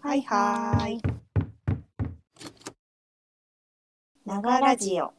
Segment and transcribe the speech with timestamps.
[0.00, 1.02] はいはーい。
[4.24, 5.12] ながラジオ。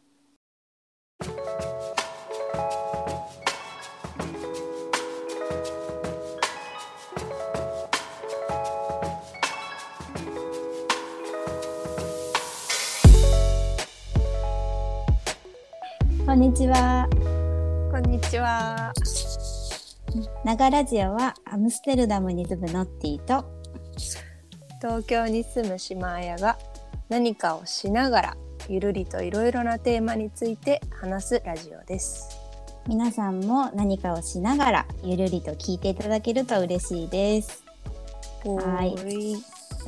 [16.25, 17.07] こんにちは。
[17.91, 18.93] こんにちは。
[20.45, 23.56] ながラジオはアムステルダムに住むノッティと
[24.81, 26.57] 東京に住む島綾が
[27.09, 28.37] 何かをしながら
[28.69, 32.37] ゆるりといろいろなテーマについて話すラジオです。
[32.87, 37.63] 皆さんも何かをしながらゆるりと聞いていただけると嬉しいです。
[38.45, 38.93] はい
[39.33, 39.37] い。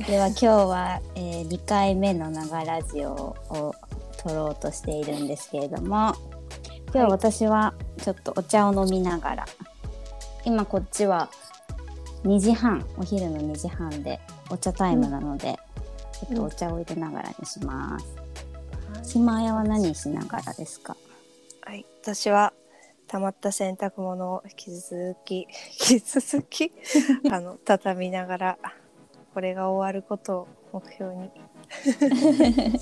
[0.06, 3.74] では今日は、えー、2回目のながラジオを
[4.18, 6.14] 撮ろうとしているんですけれども
[6.86, 9.46] 今日は私はちょっとお茶を飲みながら
[10.44, 11.30] 今こっちは
[12.24, 14.20] 2時半お昼の2時半で
[14.50, 15.56] お茶タイムなので、
[16.12, 18.06] ちょっとお茶を入れながらにします。
[19.14, 20.96] 島屋は何しながらですか？
[21.62, 21.86] はい。
[22.02, 22.52] 私は
[23.06, 25.46] 溜まった洗濯物を引き続き
[25.90, 26.72] 引き続き
[27.30, 28.58] あの畳みながら
[29.34, 31.30] これが終わることを目標に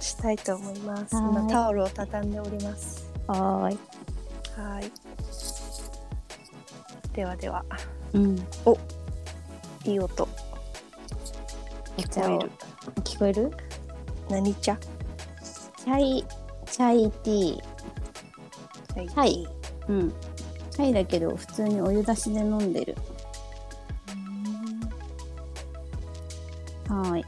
[0.00, 1.14] したいと思います。
[1.14, 3.10] はい今タオルを畳んでおります。
[3.26, 3.78] はーい。
[4.56, 4.92] はい。
[7.14, 7.64] ではでは、
[8.14, 8.36] うん。
[9.84, 10.28] いい音。
[11.96, 12.50] 聞こえる。
[13.02, 13.50] 聞こえる？
[14.30, 14.76] 何茶？
[15.76, 16.24] チャイ、
[16.66, 19.14] チャイティー。
[19.16, 19.48] はい。
[19.88, 20.12] うん。
[20.70, 22.96] チャイだけど普通にお湯出しで飲んでる。
[26.88, 27.24] はい。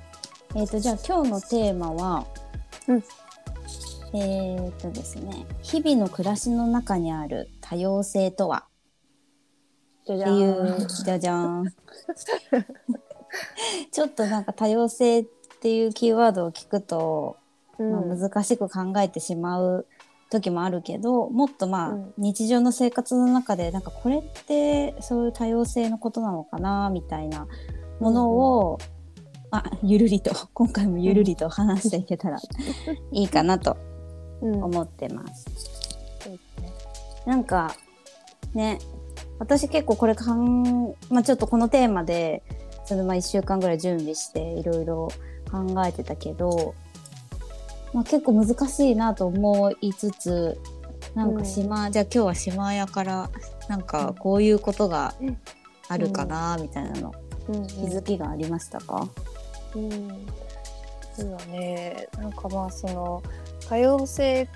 [0.54, 2.24] えっ、と、じゃあ今日のテーマは、
[2.86, 3.02] うん
[4.16, 8.64] えっ、とですね、日々の暮らしの中にある多様性とは？
[10.04, 11.74] っていう、じゃじゃーん。
[13.90, 15.24] ちょっとなんか多様性っ
[15.60, 17.36] ていうキーワードを聞くと、
[17.78, 19.86] まあ、うん難しく考えてしまう
[20.30, 22.12] 時もあるけどもっとまあ、うん。
[22.18, 27.48] 日常の生活の中でなんかこれってそういう多様性のことなのかなみたいな
[27.98, 28.78] ものを、
[29.50, 30.32] あゆるりと。
[30.52, 32.38] 今回もゆるりと話していけたら
[33.12, 33.76] いいかなと
[34.42, 34.64] うん。
[34.64, 35.46] 思ってます。
[37.24, 37.74] なんか
[38.52, 38.78] ね
[39.38, 42.42] 私結構これかん、まあ、ちょっとこのテーマで
[42.84, 45.08] そのまあ1週間ぐらい準備していろいろ
[45.50, 46.74] 考えてたけど、
[47.92, 50.58] まあ、結構難しいなと思いつつ
[51.14, 53.30] なんか島、じゃあ今日は島屋から
[53.68, 55.14] なんかこういうことが
[55.88, 57.14] あるかなみたいなの、
[57.48, 57.66] うん。
[57.66, 59.08] 気づきがありましたか、
[59.76, 60.26] うん、
[61.14, 62.08] そうだね。
[62.18, 63.22] なんかまあその
[63.68, 64.48] 多様性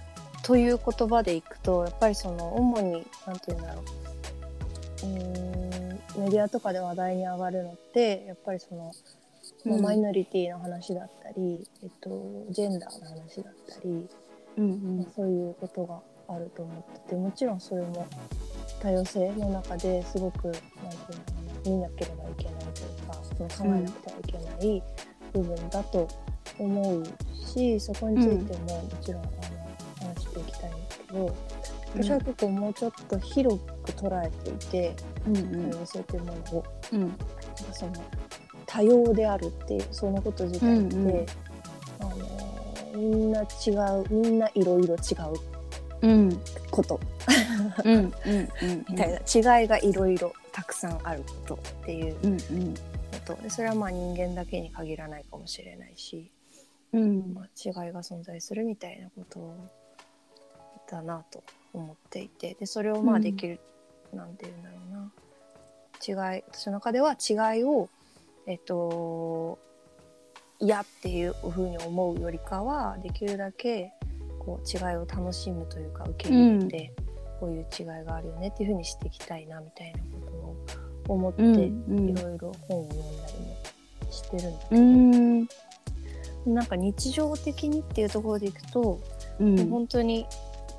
[0.42, 4.07] という言葉でいくとやっぱりその主になんていうんだろう
[5.02, 8.92] うーんメディアとかで話題に上がるのってやっぱりその、
[9.80, 14.08] マイノリティの話だったり、えっと、ジェンダーの話だったり、
[14.56, 16.00] うんまあそういうことが
[16.34, 18.06] あると思っててもちろんそれも
[18.80, 20.62] 多様性の中ですごくなんてい
[21.70, 24.82] うの見なければいけないというかその考えなくてはいけない
[25.32, 26.08] 部分だと
[26.58, 27.04] 思う
[27.34, 29.32] し、そこについてももちろんあの
[30.08, 31.36] 話していきたいんですけど、
[31.94, 35.70] 私は結構もうちょっと広く捉えていて、うんうん。
[35.70, 37.14] 多様性というものをうん。
[37.72, 37.92] その
[38.66, 41.26] 多様であるっていうそのこと自体って、うんうん。
[42.00, 43.70] あのみんな違
[44.02, 45.14] うみんないろいろ違
[46.02, 46.40] ううん
[46.70, 47.00] こと。
[47.84, 47.94] うん。
[47.94, 52.74] うんうんみたいな違いがいろいろたくさんあることっていううんうん。
[52.74, 52.80] こ
[53.24, 53.42] と。
[53.42, 56.30] でそれはまあ人間だけに限らないかもしれないし、
[56.92, 57.34] うん。
[57.34, 59.54] まあ、違いが存在するみたいなこと
[60.90, 63.18] だなと思っていてでそれをまうん。
[63.18, 63.60] あできる、
[64.12, 65.12] なんていうんだろうな。
[66.06, 67.88] 違い私の中では違いを
[68.46, 69.58] えっと
[70.60, 73.92] 嫌っていうふうに思うよりかはできるだけ
[74.38, 76.92] こう違いを楽しむというか受け入れて、
[77.38, 82.08] こういう違いがあるよねっていうふうにしていきたいなみたいなことを思って、うんうん。
[82.08, 84.84] いろいろ本を読んだりもしてるんだけうど、
[86.50, 86.54] ん。
[86.54, 89.00] なんか日常的にっていうところでいくと、
[89.38, 89.68] うん。
[89.68, 90.26] 本当に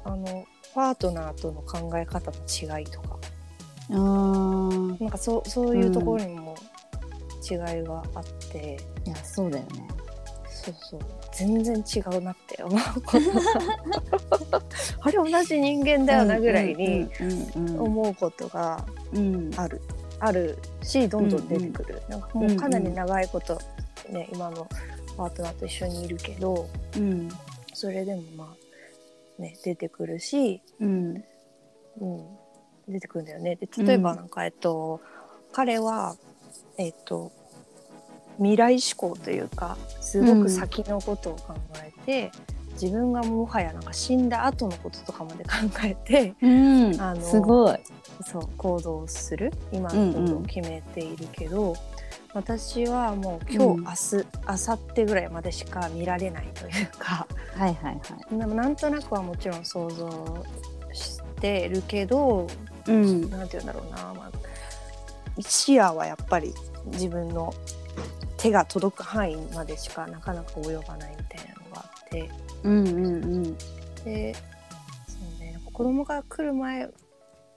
[0.03, 3.17] あのパートナーとの考え方の違いとか。
[3.91, 5.01] あー。
[5.01, 6.55] なんかそうそういうところにも
[7.49, 9.87] 違いがあって、いやそうだよね。
[10.49, 10.99] そうそう。
[11.31, 13.19] 全然違うなって思うこと。
[13.19, 14.61] が
[15.01, 19.51] あれ同じ人間だよなぐらいにうんうんうん思うことがうん。
[19.55, 19.81] ある、
[20.19, 23.59] あるしどんどん出てくる、なんかもうかなり長いこと、
[24.09, 24.67] ね、今の
[25.17, 26.67] パートナーと一緒にいるけど
[26.97, 27.29] うん。
[27.73, 28.58] それでもまあ
[29.39, 31.23] ね出てくるし、うん。
[31.99, 32.27] うん、
[32.87, 33.55] 出てくるんだよね。
[33.55, 34.17] で例えばうん。
[34.17, 35.01] なんか、えっと
[35.51, 36.15] 彼は
[36.77, 37.31] えっと
[38.37, 42.31] 未来志向というかすごく先のことを考えて、
[42.73, 45.49] 自分がもはやなんか死んだ後のこととかまで考
[45.83, 47.77] えてうん、あのすごい。
[48.21, 49.51] そう行動する。
[49.71, 51.75] 今の行動を決めているけど、
[52.33, 54.15] 私はもう今日、うん明日
[54.47, 57.99] 明後日ぐらいまでしか見られないというかはいはいは
[58.31, 58.37] い。
[58.37, 60.45] でもなんとなくはもちろん想像
[60.93, 62.47] してるけど
[62.87, 63.29] うん。
[63.29, 66.53] なんて言うんだろうな、まあ、視野はやっぱり
[66.87, 67.53] 自分の
[68.37, 72.29] 手が届く範囲までしかなかなか及ばないみたいなのがあって
[72.63, 73.09] うんうんう
[73.39, 73.57] ん。
[74.05, 76.89] でそうね子供が来る前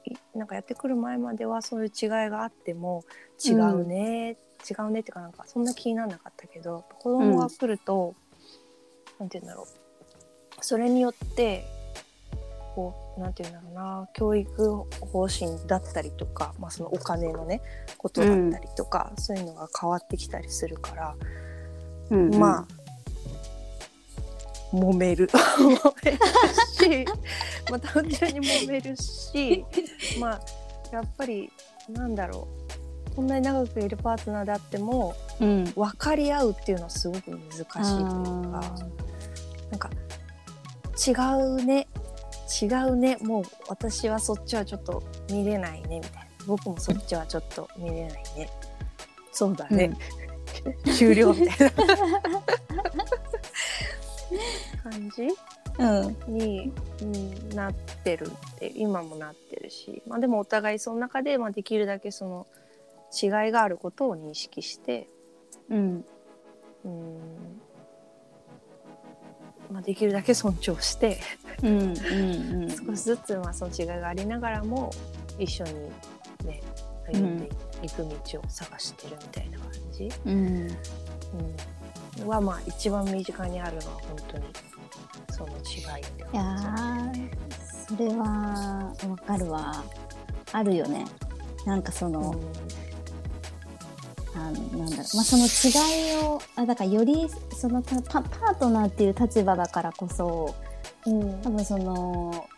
[0.04, 3.04] いなんかやってくる前まではそういう違いがあっても
[3.44, 4.36] 違うね、
[4.68, 8.14] 違うねっていうかなんかそんな気にならなかったけど子供が来ると、
[9.18, 9.66] なんて言うんだろう。
[10.64, 11.64] それによって
[12.74, 14.08] こうなんて言うんだろうな。
[14.14, 17.60] 教育方針だったりとか、まあ、そのお金のね
[17.98, 21.14] ことだったりとか、そういうのが変わってきたりするから、
[22.10, 22.82] うんうん、まあ
[24.74, 25.28] 揉める。
[25.28, 26.18] 揉める
[26.72, 27.04] し
[27.70, 29.64] まあ単純に揉めるし
[30.18, 30.40] まあ
[30.92, 31.50] やっぱり
[31.88, 32.48] なんだろ
[32.78, 32.81] う
[33.14, 37.84] こんなに長くいるパートナーであってもうん、分かり合うっていうのはすごく難しいという
[38.52, 38.62] か
[39.70, 39.90] なんか
[41.06, 41.88] 違うね
[42.62, 46.32] 違うねもう私はそっちはちょっと見れないねみたいな。
[46.46, 48.48] 僕もそっちはちょっと見れないね。
[49.32, 49.96] そうだね、
[50.96, 51.72] 終了みたいな。
[54.90, 55.28] 感じ？
[55.78, 56.34] うん。
[56.34, 62.46] に、うん、なってるって今もなってるし、まあ、でもお互いその中で、まあ、できるだけその
[63.12, 65.08] 違いがあることを認識して、
[65.68, 66.04] うん。
[66.84, 67.18] うん。
[69.70, 71.18] まあ、できるだけ尊重して
[71.62, 72.70] うんうんうん。
[72.70, 74.90] 少しずつまあその違いがありながらも
[75.38, 75.72] 一緒に
[76.44, 76.60] ね
[77.10, 77.48] 歩んで
[77.82, 80.68] いく道を探してるみたいな感じ、うん。
[82.20, 84.44] うん、はまあ一番身近にあるのは本当に
[85.30, 87.20] その違いっていや感じ。
[87.20, 87.28] ー
[87.88, 89.82] それはわかるわ。
[90.52, 91.04] あるよね。
[91.64, 92.34] なんかその、
[94.34, 100.54] あのなんだろう、まあ、その違いをあだからよりそのたパパートナーっていう立場だからこそ
[101.06, 101.42] うん。
[101.42, 102.48] 多分その,、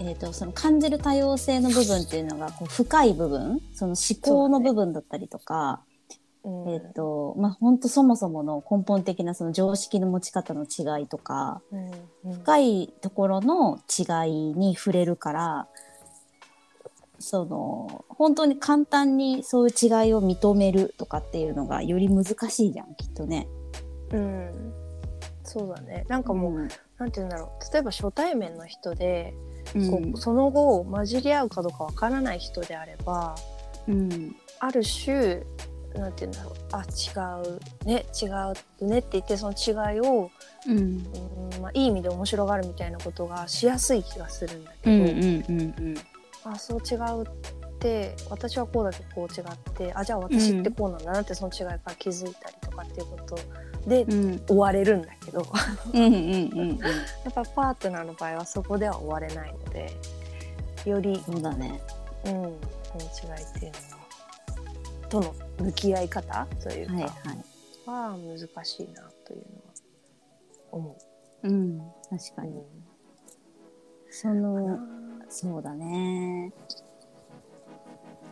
[0.00, 5.82] えー、とその感じる多様性の部分っていうのがこう深い部分その思考の部分だったりとか、
[6.44, 6.74] うん。
[6.74, 12.30] えっ、とまあ本当そもそもの根本的なその常識の持ち方の違いとかうん。
[12.32, 12.38] うん。
[12.40, 15.68] 深いところの違いに触れるから
[17.18, 23.48] その本当に簡単にそういう違いを認めるとかっていうのがより難しいじゃんきっとね。
[24.12, 24.72] うん、
[25.42, 26.04] そうだね。
[26.08, 26.68] なんかもう、うん。
[26.98, 27.72] なんて言うんだろう。
[27.72, 29.34] 例えば初対面の人で、
[29.74, 29.90] うん。
[29.90, 33.34] こうその後混じり合うかどうかわからない人であれば
[33.88, 34.36] うん。
[34.60, 35.42] ある種
[35.94, 36.54] なんて言うんだろう。
[36.72, 38.06] あ違うね。
[38.20, 39.54] 違うねって言ってその
[39.92, 40.30] 違いを、
[40.66, 40.78] うん。
[40.78, 45.96] うんまあ、いい意味で面白がるみたいなことがしやすい気がするんだうけど、んうんうん
[46.44, 53.38] あそう違うって私はこうだけどこう違ってあじゃあ私ってこうなんだなってその違いから気づいたりとかっていうこと
[53.88, 55.46] でうん終われるんだけど。
[55.92, 56.78] うん
[57.24, 59.90] やっぱパートナーの場合はそこでは終われないので
[60.84, 61.80] より、そうだね。
[62.26, 64.04] うん、その違いっていうのは
[65.08, 67.10] との向き合い方というか、はいはい。
[67.86, 69.72] は難しいなというのは
[70.72, 70.98] 思
[71.42, 71.78] うん
[72.10, 72.46] 確かう。
[72.46, 72.58] に。
[72.58, 72.64] う
[74.10, 75.03] そのん
[75.36, 76.52] そうだね。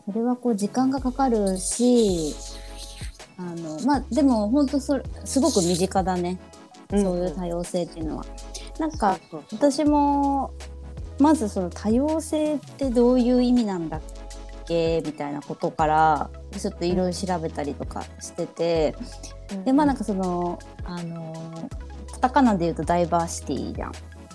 [0.06, 2.32] それはこう時間がかかるし、
[3.36, 6.38] あのまあでも本当それすごく身近だね。
[6.90, 8.24] そういう多様性っていうのは。
[8.78, 9.18] なんか
[9.50, 10.52] 私も
[11.18, 14.00] まずその多様性ってどういう意味なんだっ
[14.68, 15.02] け？
[15.04, 18.94] みたいなことからちょっといろいろ調べたりとかしてて、
[19.50, 21.68] うんでまあなんかそのあの
[22.12, 23.92] カタカナで言うとダイバーシティじゃん。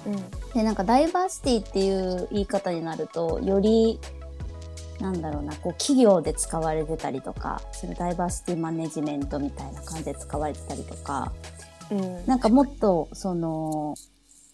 [0.07, 0.53] うん。
[0.53, 3.99] でなんかダイバーシティっていう言い方になるとより
[4.99, 11.31] なんだろうなこう企業で使われてたりとかそのダイバーシティマネジメントみたいな感じで使われてたりとか
[11.91, 12.25] うん。
[12.25, 13.95] なんかもっとその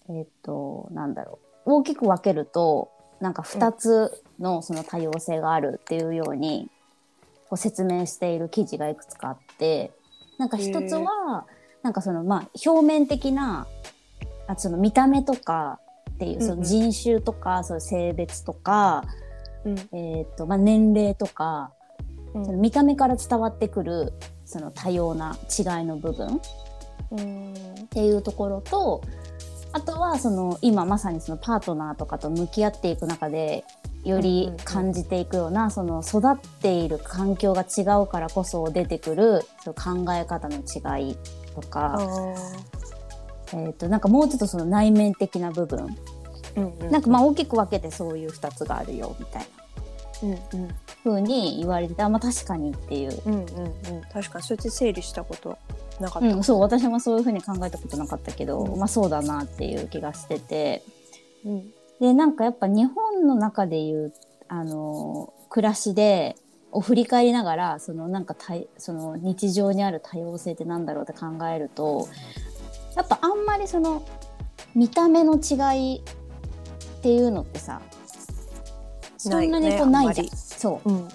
[0.09, 2.89] えっ、となんだろう大きく分けると
[3.21, 6.69] なんか2つのその多様性があるっていうように
[7.49, 9.91] こう説明している記事がいくつかあって
[10.37, 11.45] なんか一つは
[11.83, 13.67] なんかそのまあ表面的な
[14.47, 15.79] あその見た目とか
[16.11, 19.03] っていうその人種とか、その性別とか、
[19.65, 19.77] うん。
[19.97, 21.71] えっとまあ、年齢とか
[22.33, 22.45] うん。
[22.45, 24.13] その見た目から伝わってくる
[24.45, 26.41] その多様な違いの部分
[27.11, 27.53] うん。
[27.53, 29.01] っていうところと
[29.71, 33.63] あとはその今まさにそのパートナーとかと向き合っていく中で
[34.03, 41.17] より感じていくような、その育っている環境が違うからこそ出てくるその考え方の違い
[41.55, 41.97] とか、
[43.53, 45.95] えー、となんかもうちょっとその内面的な部分、
[46.55, 49.47] うんうん、なんかまあ大きく分けてそういう2つがあるよみたいな。
[50.23, 50.75] うんうん。
[51.03, 53.45] 風に言われてあまあ確かにっていう、うんうんうん。
[54.13, 55.57] 確かにそうやって整理したこと
[55.99, 58.79] なかった、うん、そう私もそういう風に考えたことなかったけど、うん。
[58.79, 60.83] まあそうだなっていう気がしてて。
[61.45, 61.71] うん。
[61.99, 64.13] でなんかやっぱ日本の中でいう
[64.47, 66.35] あの暮らしで
[66.71, 72.07] を振り返りながらそのなんかたいその日常にある多様性ってなんだろうって考えると
[72.95, 74.03] やっぱあんまりその
[74.75, 76.01] 見た目の違いっ
[77.01, 77.81] ていうのってさ
[79.17, 80.27] そんなにこうないじゃん。
[80.27, 80.89] ねそう。
[80.89, 81.07] うん。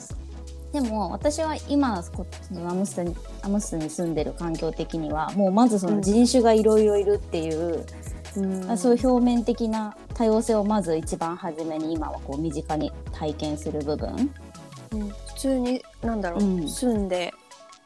[0.72, 7.84] でも私は今こそのアムステルアムスに住んでる環境的にはもうまずその人種がいろいろいるっていう、
[8.36, 8.70] うん。
[8.70, 14.30] あそういう表面的な多様性をまず一番初めに今はこう身近に体験する部分、
[14.92, 15.08] うん。
[15.08, 16.68] 普通になんだろう、うん。
[16.68, 17.32] 住んで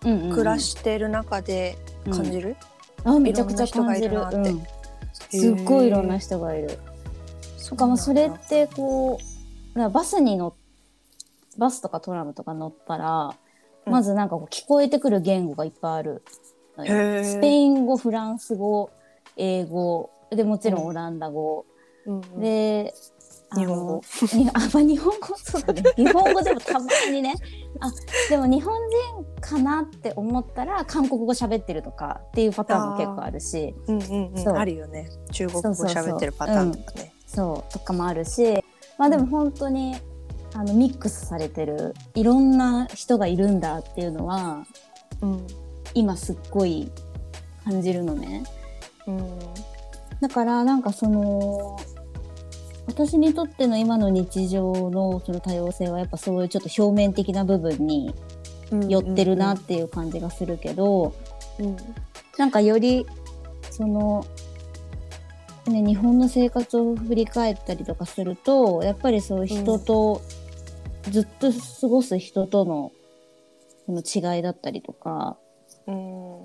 [0.05, 0.31] うんうんうん。
[0.33, 1.79] 暮らしてる中で
[2.11, 2.57] 感じる、
[3.05, 4.21] あめちゃくちゃ感じる。
[4.33, 4.63] うん、
[5.13, 6.79] すっごいいろんな人がいる。
[7.69, 9.19] とかもうそれってこ
[9.75, 10.55] うバスに乗っ
[11.59, 13.35] バスとかトラムとか乗ったら、
[13.87, 13.93] うん。
[13.93, 16.23] まずなんかこう聞こえてくる言語がいっぱいある
[16.77, 18.91] スペイン語フランス語
[19.37, 21.67] 英語でもちろんオランダ語、
[22.07, 22.41] うんうん。
[22.41, 22.95] で
[23.57, 24.03] 日本語。
[24.35, 25.37] に あ、まあ、日本語？
[25.37, 25.83] そうだね。
[25.97, 27.35] 日本語でもたまにね。
[27.81, 27.91] あ
[28.29, 28.75] でも日本
[29.15, 33.75] 人かなって思ったら韓国語喋ってるとかっていうパターンも結構あるし。
[33.87, 34.59] うんうんうん。
[34.59, 35.09] あるよね。
[35.31, 37.13] 中国語喋ってるパターンとかね。
[37.27, 37.73] そう。
[37.73, 38.65] とかもあるし。
[38.99, 39.97] まあでも本当に、
[40.55, 41.95] あのミックスされてる。
[42.15, 44.65] いろんな人がいるんだっていうのは
[45.21, 45.47] うん。
[45.95, 46.91] 今すっごい
[47.65, 48.45] 感じるのね。
[49.07, 49.39] うん。
[50.21, 51.77] だからなんかその
[52.93, 58.15] 私にとっての今の日常のその多様性はやっぱそういうちょっと表面的な部分に
[58.87, 61.15] 寄ってるなっていう感じがするけど、
[61.59, 61.77] うん。
[62.37, 63.07] なんかより
[63.71, 64.27] その、
[65.67, 70.21] ね、日本の生活を振り返ったりとかするとやっぱりそういう人と、
[71.11, 72.93] ずっと過ごす人との
[73.87, 74.03] その
[74.37, 75.39] 違いだったりとか
[75.87, 76.45] うん。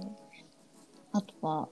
[1.12, 1.68] あとは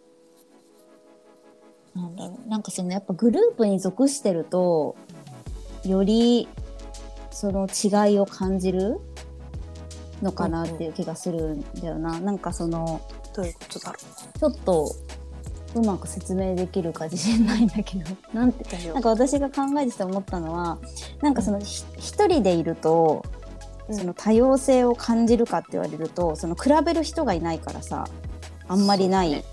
[1.95, 2.49] なんだろう。
[2.49, 4.95] なんかそのやっぱグループに属してると
[5.83, 6.47] より
[7.31, 8.99] その違いを感じる
[10.21, 12.19] のかなっていう気がするんだよな。
[12.19, 13.01] なんかその
[13.33, 14.95] どういうことだろちょっと
[15.75, 18.15] うまく説明できるか自信ないんだけど。
[18.33, 20.77] なんてうなんか私が考えてて思ったのは
[21.21, 23.23] なんかそのひ一人でいると
[23.87, 23.95] うん。
[23.95, 28.07] その多様性を感じるかって言われるとその比べる人がいないからさ
[28.67, 29.43] あんまりない、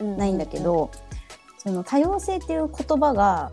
[0.00, 0.90] ないんだけど、
[1.66, 3.50] その多様性っていう言葉が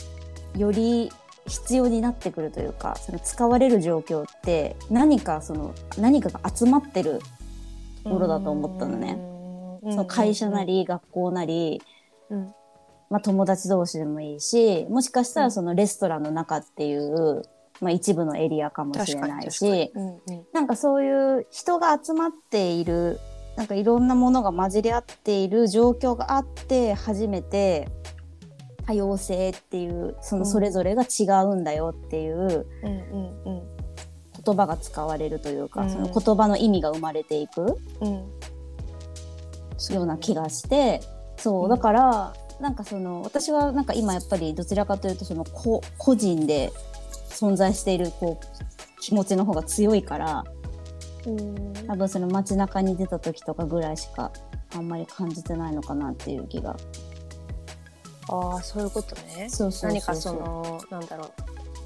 [0.55, 1.11] より
[1.47, 7.19] 必要になってくるというかその使われる状況って何かその何かが集まってる
[8.03, 9.17] ところだと思ったのね。
[9.81, 9.91] うん。
[9.91, 11.81] その会社なり学校なり、
[12.29, 12.53] うん。
[13.09, 15.47] まあ、友達同士でもいいしもしかしたうん。
[15.47, 17.41] らそのレストランの中っていう、
[17.81, 20.45] まあ、一部のエリアかもしれないしうんうん。
[20.53, 23.19] なんかそういう人が集まっている
[23.55, 27.87] なんかいろんなものが混じり合っている状況があって初めて
[28.85, 33.73] 多様性っていうそのそれぞれが違うんだよっていううんうんうん
[34.45, 35.89] 言葉が使われるというか、うん。
[35.89, 37.77] その言葉の意味が生まれていく。
[38.01, 38.29] うん。
[39.93, 41.01] ような気がして
[41.37, 41.69] そう、うん。
[41.69, 46.71] だからなんかその私はなんか今やっぱりどちらかというとその個個人で
[47.29, 50.62] 存在しているこう気持ちの方が強いからうん
[51.87, 54.31] 多分その街中に出た時とかぐらいしか
[54.75, 56.75] あんまり感じてないのかなっていう気が。
[58.29, 59.47] ああそういうことね。
[59.49, 61.31] そうそう何かそのなんだろう。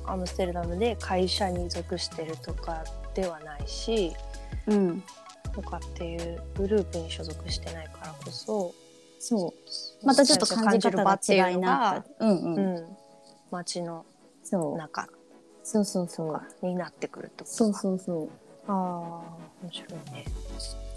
[0.10, 4.14] アムステルダムで会社に属してるとかではないし
[4.68, 5.04] うん。
[5.54, 8.74] とかっていうグループに所属してないからこそ。
[9.20, 9.54] そ
[10.04, 10.06] う。
[10.06, 12.98] またちょっと感じ方が違いなうんうん、うん。
[13.52, 14.06] 街の
[14.44, 14.78] そう。
[14.78, 15.08] 中
[15.64, 16.66] そうそうそう。
[16.66, 18.74] になってくるってことそうかそうそうああ
[19.64, 20.26] 面白いね。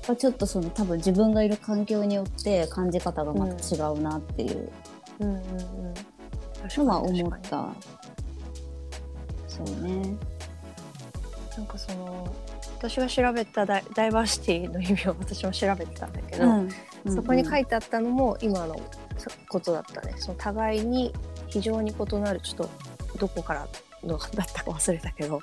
[0.09, 4.71] まあちょっとその多分自分がいる環境によって感じ方がまた違うなっていう。
[5.21, 5.95] うんうんうん。
[6.63, 7.69] 確のは思った。
[9.49, 10.17] そうね。
[11.57, 12.35] なんかその
[12.79, 16.45] 私が調べたダイダイバーシティの意味を私も調べてたんだけど、
[17.15, 18.81] そこに書いいてあったのも今の
[19.49, 20.15] ことだったね。
[20.17, 21.13] その互いに
[21.49, 22.69] 非常に異なるちょっ
[23.11, 23.69] とどこから
[24.05, 25.41] のだったか忘れたけど、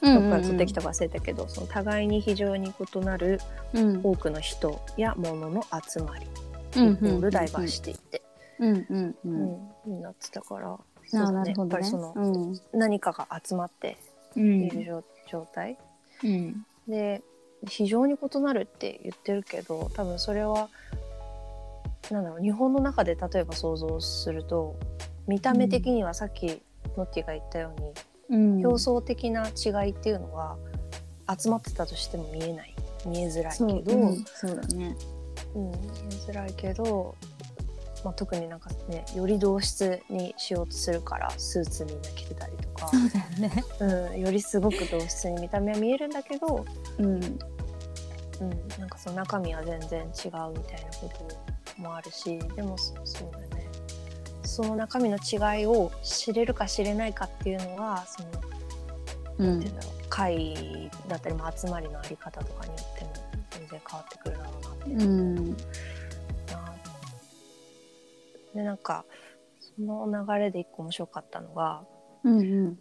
[0.00, 3.40] てどこから取ってきたか忘れたけどその互いに非常に異なる
[3.74, 4.00] うん。
[4.02, 6.26] 多くの人や物の集まり、
[6.76, 8.22] うんイコールダイバーシティって、
[8.58, 11.54] うんうんううんんになってたからあそうだね。
[11.56, 12.20] やっぱりその、う
[12.52, 12.60] ん。
[12.72, 13.96] 何かが集まって
[14.36, 15.78] うんいる状状態。
[16.24, 16.66] うん。
[16.88, 17.22] で
[17.68, 20.68] 非常に異なるって言ってるけど多分それは
[22.10, 24.76] なんだろう日本の中で例えば想像すると
[25.26, 26.62] 見た目的にはさっき
[26.96, 27.92] ノッティが言ったように、
[28.30, 28.66] うん。
[28.66, 30.56] 表層的な違いっていうのは
[31.38, 32.74] 集まってたとしても見えない。
[33.06, 34.96] 見えづらいけそうど、うんそうだね。
[35.54, 35.80] うん、見え
[36.30, 37.16] づらいけど、
[38.04, 43.64] まあ、特になんかねより同質にしようとするからスーツみんな着てたりとか、そうだよね。
[44.12, 46.64] うん、よりすごく同質に見た目は見えるんだけど、
[46.98, 47.38] うん。
[48.40, 50.54] うん、なんかその中身は全然違うみたいな
[50.98, 51.10] こ
[51.76, 53.49] ともあるしでもそそうだね
[54.50, 58.28] その中身の違いを知れるか知れないかっていうのはその
[59.38, 59.46] うん。
[59.46, 63.12] なんていうんだろう会だったりも集まりのあり方とかによっても
[63.50, 64.90] 全然変わってくるだろうなって。
[64.90, 65.50] いううん。
[65.50, 65.54] な
[68.54, 69.04] でなんか
[69.60, 71.84] その流れで一個面白かったのが
[72.24, 72.74] うんうん。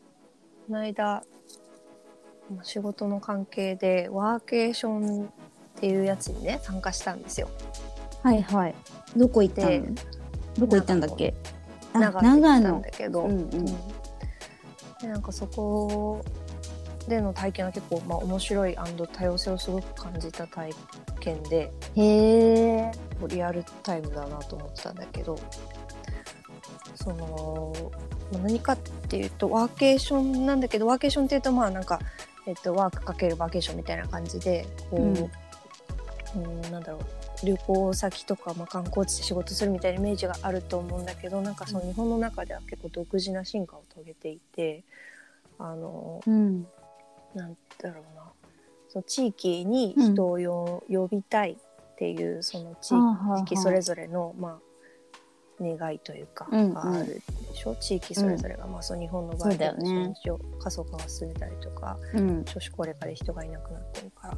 [0.67, 1.23] この間
[2.51, 5.29] まあ仕事の関係でワーケーションっ
[5.75, 7.47] ていうやつにね参加したんですよ。
[8.23, 8.75] はいはい。
[9.15, 9.95] どこ行ったでの
[10.57, 11.35] どこ行ったんだっけ？
[11.45, 11.58] あ
[11.93, 12.37] 長野。
[12.37, 12.81] 長行ったん野。
[12.81, 13.37] だけど、うんうん。
[13.37, 13.65] うん
[15.01, 16.23] でなんかそこ
[17.07, 18.77] での体験は結構、まあ、面白い
[19.13, 20.71] 多様性をすごく感じた体
[21.19, 22.91] 験でへえ。
[23.27, 25.37] リアルタイムだなと思ってたんだけど
[26.95, 27.73] その
[28.31, 31.99] まあ何かっていうとワーケーションなんだけどワーケーションっていうとまあなんか、
[32.45, 44.83] えっと、ワークかけるバケーションみたいな感じでこう、うん、なんだろう旅行先とか、まあ、観光地で仕事するみたいなイメージがあると思うんだけどなんかその日本の中では結構独自な進化を遂げていて
[45.57, 46.67] あのうん。
[47.35, 48.23] なんだろうな。
[48.89, 52.95] その地域に人をよ、呼びたいっていうその地
[53.43, 54.59] 域それぞれの、まあ、
[55.61, 56.73] 願いというか、うんうん。
[56.73, 57.75] があるでしょ？
[57.75, 60.13] 地域それぞれが、まあ、その日本の場合そうだよね。
[60.59, 62.45] 過疎化が進んでたりとかうん。
[62.45, 64.37] 少子高齢化で人がいなくなってるから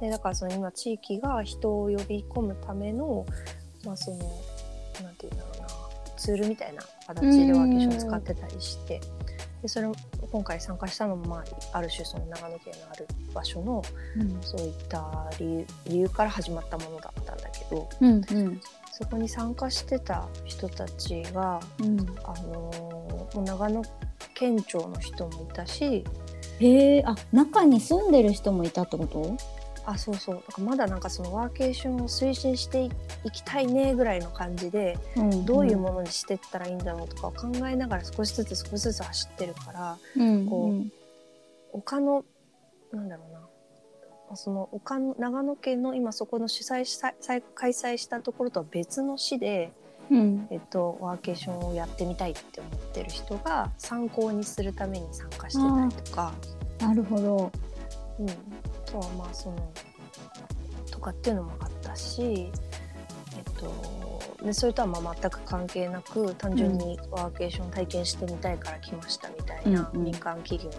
[0.00, 3.24] でだからその今地域が人を呼び込むための
[3.84, 4.18] まあその
[5.02, 5.66] なんていうんだろうな
[6.16, 9.00] ツールみたいな形でワーケーションを使ってたりして
[9.62, 9.88] でそれ
[10.30, 13.82] 今回参加したのも、まあ、ある種その長野県のある場所の
[14.42, 15.30] そういった
[15.86, 18.12] 理由から始まったものだったんだけどうん。
[18.14, 18.60] うん
[18.98, 22.00] そこに参加してた人たちが、うん。
[22.24, 23.82] あのーもう長野
[24.34, 26.04] 県庁の人もいたし
[26.60, 29.36] へえあ中に住んでる人もいたってこと？
[29.86, 30.34] あそうそう。
[30.34, 32.84] だからまだなんかそのワーケーションを推進して
[33.24, 34.98] いきたいねぐらいの感じで
[35.44, 40.92] どういうものにしてったらいいんだろうとかを考えながら少しずつ少しずつ走ってるからうんこううん
[41.72, 42.24] 他の
[42.92, 43.40] なんだろうな。
[44.34, 46.98] その他の長野県の今そこの主催し
[47.54, 49.72] 開催したところとは別の市で、
[50.10, 50.48] うん。
[50.50, 56.34] えっと、ワーケーションをやってみたいって思ってる人が参考にするために参加してたりとか、
[56.80, 57.52] なるほど。
[58.18, 58.32] うん、あ
[58.86, 59.72] とはまあその
[60.90, 70.04] とかっていうのもあったし、えっと、でそれとはまあ全く関係なく単純にワーケーション体験してみたいから来ましたみたいな、うんうん。
[70.04, 70.76] 民間企業に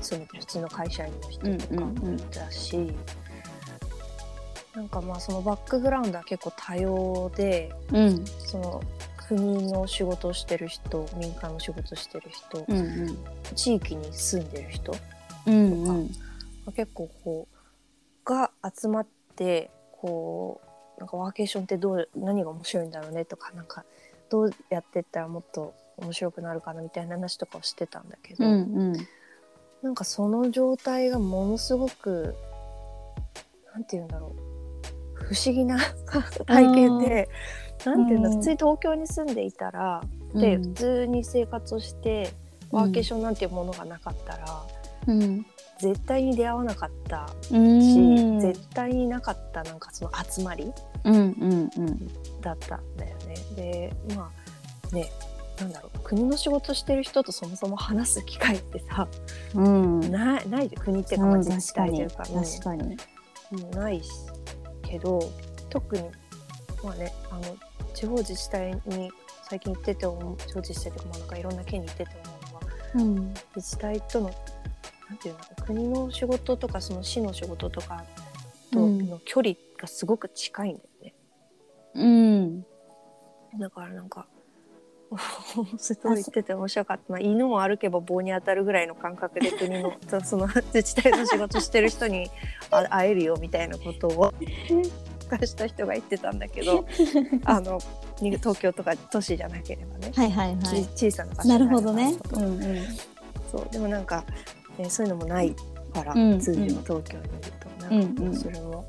[0.00, 2.92] 勤めてる普通の会社員の人とかもいたし、
[4.74, 8.24] なんかまあそのバックグラウンドは結構多様でうん。
[8.26, 8.82] その
[9.28, 13.18] 国の仕事をしてる人民間の仕事をしてる人、うんうん。
[13.54, 14.94] 地域に住んでる人
[15.46, 16.10] うんうん
[16.72, 20.60] 結構こうが集まってこ
[20.96, 23.84] うなんかワーケーションってどう何が面白いんだろうねとかなんか
[24.30, 28.56] どうやってったらもっと面白くなるかなみたいな話とかをしてたんだけど、うんう
[28.92, 28.96] ん。
[29.82, 32.34] なんかその状態がものすごく
[33.72, 34.46] なんて言うんだろう。
[35.24, 35.78] 不思議な
[36.46, 37.28] 体験で
[37.84, 38.34] なんて言うんだろう。
[38.34, 38.34] ん。
[38.34, 40.02] う普通に東京に住んでいたら、
[40.34, 42.30] で普通に生活をして
[42.70, 44.66] ワーケーションなんていうものがなかったら、
[45.08, 45.46] うん
[45.78, 47.80] 絶対に出会わなかったうん。
[47.80, 50.72] し、絶対になかったなんかその集まり
[51.04, 52.40] うんうんうん。
[52.40, 53.34] だったんだよね。
[53.56, 54.30] でま
[54.92, 55.10] あね
[55.60, 59.08] なんだろう国の仕事してる人とそもそも話す機会ってさ
[59.54, 60.00] うん。
[60.10, 62.96] ないないで国っていうか、まあ、自治体というか,、うん確かに。
[63.52, 64.10] もうないし
[64.82, 65.18] けど
[65.70, 66.02] 特に
[66.84, 67.42] まあねあの
[67.94, 69.10] 地方自治体に
[69.48, 73.34] 最近行ってて思う地方自治体とかまあなんかいろんな県に行ってて思うのはうん。
[73.54, 74.30] 自治体との
[75.08, 78.04] なんていうの国の仕事とかその市の仕事とか
[78.72, 79.08] とうん。
[79.08, 81.14] の距離がすごく近いんだよね。
[81.94, 82.66] うん。
[83.58, 84.26] だからなんか
[85.78, 87.12] すごい言ってて面白かった。
[87.12, 92.28] な犬も歩けば棒に当たるぐらいの感覚で国のそ その自治体の仕事してる人に
[92.70, 94.34] あ会えるよみたいなことを
[95.28, 96.84] 参加 した人が言ってたんだけど
[97.44, 97.78] あの
[98.20, 100.86] に東京とか都市じゃなければね、はいはいはい。
[100.94, 102.16] ち小さな場所なるほどね。
[102.32, 102.84] うんうん。
[103.50, 103.68] そう。
[103.70, 104.24] でもなんか
[104.78, 105.54] ね、そういうのもない
[105.92, 108.36] から、うん通常東京にいるとなんかうんうん。
[108.36, 108.88] それも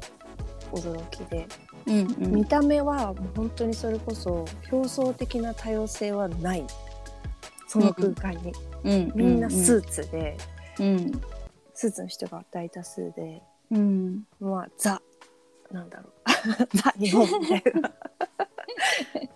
[0.72, 1.48] 驚きで、
[1.86, 2.32] うんうん。
[2.36, 6.66] 見た目はもう本当にそれこそ表層的な多様性はない。
[7.68, 10.38] その空間に、うんみんなスーツで、
[10.80, 11.22] うん。
[11.74, 14.24] スーツの人が大多数でうん。
[14.40, 15.02] まあザ。
[15.72, 16.12] なんだろう。
[16.78, 17.92] ザ日本みたいな。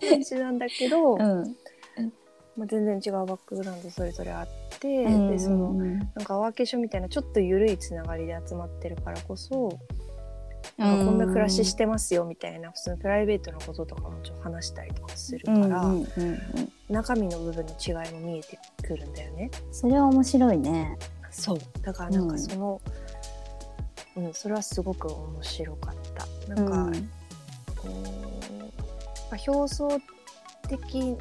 [0.00, 1.56] 感じなんだけど、うん
[2.56, 9.78] まあ、全然違うバックグラウンドそれぞれあって、うんでそのうんなんかワーケーションみたいなちょっと緩いつながりで集まってるからこそ、
[10.76, 19.50] なんかこんな暮らししてますよみたいな普通のプライベートのこととかもちょっと話したりとかするから、うんうんうんうん中身の部分の違いも見えてくるんだよね。
[19.70, 20.98] それは面白いね。
[21.30, 22.80] そうだからなんかその、
[24.14, 25.94] うんそれはすごく面白かっ
[26.46, 26.54] た。
[26.54, 27.02] なんか、うんうーん
[29.30, 29.88] まあ表層
[30.68, 31.16] 的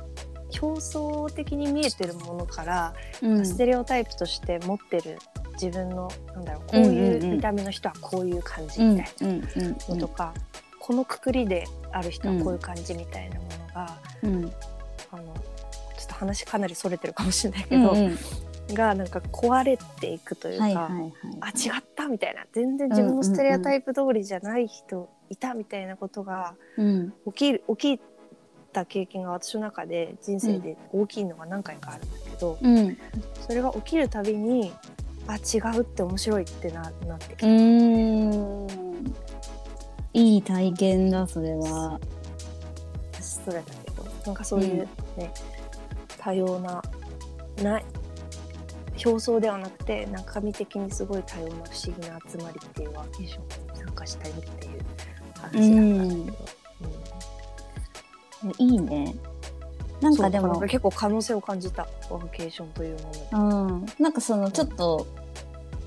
[0.60, 3.46] 表層的に見えてるものから、うん。
[3.46, 5.18] ステレオタイプとして持ってる
[5.54, 10.34] 自分のなんだろうこういう見た目の人はこういう感じみたいうんうんなのとか、
[10.80, 14.52] このくくりである人はこういう感じみたいなものが、うん。
[15.12, 15.24] あの
[15.98, 18.18] ちょっと話かなりそれてるかもしれないけど、うんうん。
[18.74, 21.14] がなんか壊れていくというか、はいはいはい。
[21.42, 27.14] あ違ったみたいな全然自分のステレオタイプ通りじゃない人いたみたいなことがうん。
[27.28, 28.02] 起きる起き
[28.72, 32.98] た経験が私の中で人生で大きいのが何回かあるんだけど、うん。
[33.40, 34.72] それが起きるたびに
[35.28, 37.46] あ違うって面白いってななってきうた、
[40.14, 42.00] いい体験だそれは。
[43.20, 45.34] ストレートだけどなんかそういうね、
[46.18, 46.82] 多様な
[47.64, 47.86] ない
[49.04, 54.82] 表層ではなくて中身的にすごい多様な不思議な集まりっていうワーケーションに参加したいっていう
[55.40, 56.61] 話なんだけど、
[58.58, 59.16] いいね。
[60.02, 60.60] なんかでも。
[60.62, 61.88] 結構可能性を感じた。
[62.10, 63.70] ワーケーションというもの。
[63.70, 65.08] にうん、なんかそのちょっと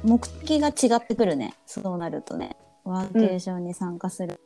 [0.02, 1.54] 目的が違ってくるね。
[1.66, 2.56] そうなるとね。
[2.84, 4.40] ワーケーションに参加する。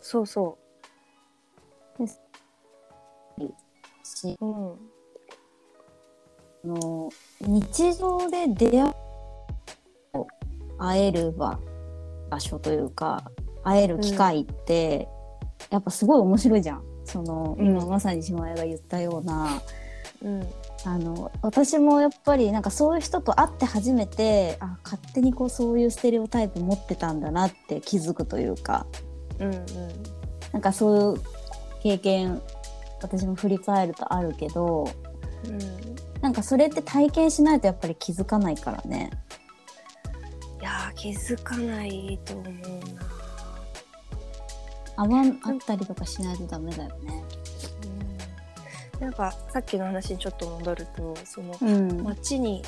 [0.00, 0.58] そうそ
[4.04, 8.94] し、う、うん、あの日常で出会う
[10.78, 11.58] 会える場
[12.30, 13.30] 場所というか
[13.62, 15.08] 会える機会って、
[15.70, 16.91] やっぱすごい面白いじゃん。
[17.04, 19.62] その、うん今まさに島屋が言ったような
[20.22, 20.48] うん、
[20.84, 28.86] あの私もやっぱりなんかそういう人と会って初めてあ勝手にこうそういうステレオタイプ持ってたんだなって気づくというか
[29.40, 29.66] うん、うん、
[30.52, 31.22] なんかそういう
[31.82, 32.40] 経験
[33.02, 34.88] 私も振り返るとあるけど
[35.44, 35.92] うん。
[36.22, 39.10] なんかそれって体験しないとやっぱり気づかないからね。
[40.60, 42.52] いやー気づかないと思う
[42.94, 43.21] な。
[44.96, 47.24] 合わんあったりとかしないとダメだよね。
[48.96, 52.02] うん、なんかさっきの話にちょっと戻るとそのうん。
[52.04, 52.62] 街に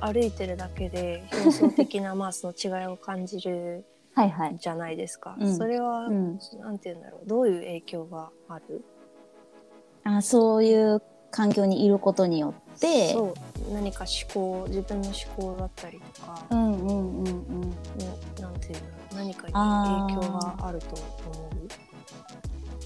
[0.00, 3.84] 歩いてるだけで表層的なまあその違いを感じる
[4.14, 4.56] はいはい。
[4.58, 5.36] じゃないですか。
[5.38, 5.56] うん。
[5.56, 7.28] それは、うん、なんて言うんだろう。
[7.28, 8.82] どういう影響がある？
[10.04, 13.34] あそういう環境にいることによってそ
[13.68, 13.74] う。
[13.74, 17.60] 何か思考自分の思考だったりとか、うんうんうんうん。
[17.62, 17.76] ね
[18.40, 19.14] なんていうんだろう。
[19.16, 20.94] 何かに影響があると
[21.36, 21.45] 思う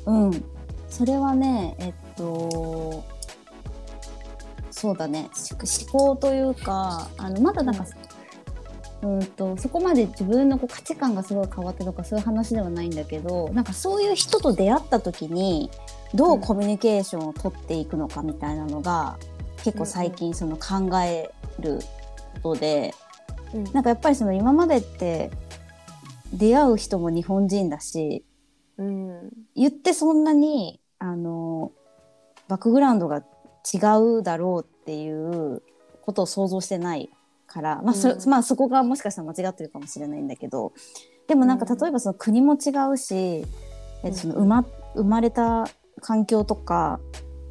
[0.06, 0.44] うん、
[0.88, 3.04] それはねえっと
[4.70, 5.28] そうだね。
[5.34, 5.54] し
[5.92, 7.84] 思考というかあのまだなんか、
[9.02, 15.70] うん、とそこまで自分のこう価値観がすごい変わってとかそういう話ではないんだけどなんかそういう人と出会った時に
[16.14, 19.18] どうコミュニケーションを取っていくのかみたいなのが
[19.62, 21.80] 結構最近その考える
[22.42, 22.94] ことで、
[23.52, 23.64] うん。
[23.64, 25.30] なんかやっぱりその今までって
[26.32, 28.24] 出会う人も日本人だし
[28.80, 29.30] うん。
[29.54, 31.72] 言ってそんなにあの
[32.48, 33.18] バックグラウンドが
[33.72, 33.78] 違
[34.18, 35.62] うだろうっていう
[36.02, 37.10] ことを想像してない
[37.46, 38.28] から、まあそうん。
[38.28, 40.72] まあ、そこがもしかしたら間違ってるかもしれないんだけど
[41.28, 41.78] でもなんかうん。
[41.78, 43.44] 例えばその国も違うし、
[44.02, 44.64] えっとその生ま
[44.94, 45.68] 生まれた
[46.00, 47.00] 環境とか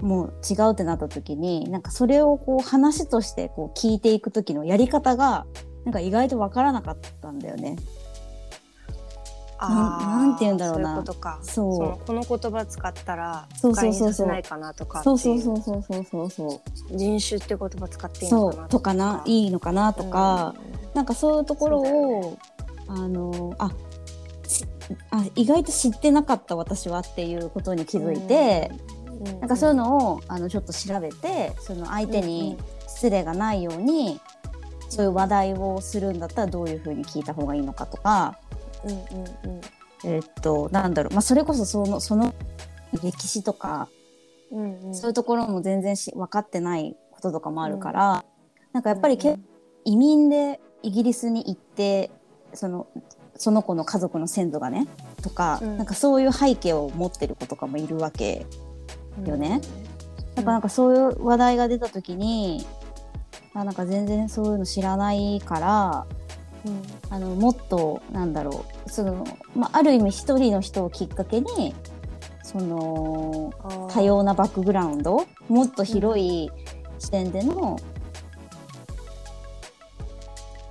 [0.02, 5.46] も違うってなった時になんかそれをこう話としてこう聞いていく時のやり方が
[5.86, 7.78] なんか意外とわからなかったんだよね。
[9.68, 10.90] なんて言うんだろうな。
[10.90, 11.40] そういうことか。
[11.42, 12.06] そう。
[12.06, 15.16] この言葉使ったらそう使いうにさせないかなとかそいう。
[15.16, 16.62] うそうそうそうそうそうそ
[16.94, 16.98] う。
[16.98, 18.94] 人種って言葉使っていいのかなとか。
[18.94, 20.56] ないいのかなとか、
[20.94, 22.38] なんかそういうところを、
[22.88, 23.72] あのあ
[24.48, 24.66] し
[25.12, 28.72] あ意外と知ってなかった私はっていうことに気づいて、
[29.24, 29.40] うん。
[29.42, 34.20] なんかそういうのをあのちょっと調べてその相手に失礼がないように、
[34.90, 38.40] そういう話題をするんだったらどういうふうに聞いた方がいいのかとか、
[38.86, 39.62] うんうんうん。
[40.06, 42.34] えっとなんだろう、まあ、それこそそのその
[43.04, 43.90] 歴史とか、
[44.52, 44.96] うんうん。
[44.96, 48.26] そういうところも全然し分かってないこととかもあるから、
[48.74, 49.46] なんかやっぱりけ、うん。
[49.86, 52.12] 移民でイギリスに行って
[52.54, 52.88] その
[53.36, 54.88] その子の家族の先祖がね
[55.22, 55.78] とか、うん。
[55.78, 58.46] なんかそういう背景を持ってる子とかもいるわけ
[59.26, 59.62] よね。
[60.36, 62.66] だからなんかそういう話題が出た時に、
[63.54, 66.06] あなんか全然そういうの知らないから
[66.66, 66.82] うん。
[67.10, 68.90] あのもっとなんだろう。
[68.90, 71.76] その、まあ、ある意味一人の人をきっかけに
[72.44, 73.54] その
[73.92, 76.50] 多様なバックグラウンドもっと広い
[76.98, 77.80] 視点での、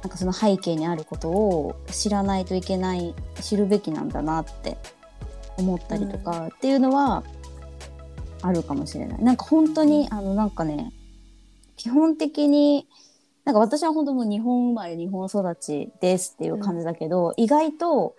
[0.03, 4.77] なんかその背景にあることを知らないといけない知るべきなんだなって
[5.57, 7.23] 思ったりとかっていうのは
[8.43, 9.23] あるかもしれない。
[9.23, 10.93] なんか本当に、あのなんかね
[11.77, 12.89] 基本的に
[13.49, 18.15] なんか私は本当もう日本生まれ日本育ちですっていう感じだけど、意外と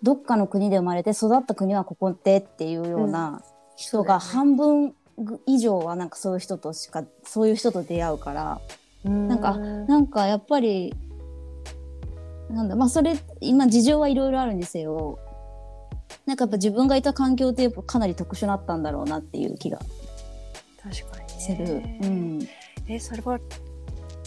[0.00, 3.42] どっかの国で生まれて育った国はここでっていうような
[3.74, 4.94] 人が半分
[5.46, 8.60] 以上はなんかそういう人としかそういう人と出会うから
[9.02, 10.94] なんかなんかやっぱり
[12.48, 15.18] なんだまあそれ今事情はいろいろあるんですよ。
[16.26, 19.80] なんかやっぱ自分がいた環境ってやっぱかなり特殊だったんだろうなっていう気が
[20.80, 21.40] 確かにね。
[21.40, 21.82] する。
[22.08, 22.48] うん、
[22.86, 23.40] えそれは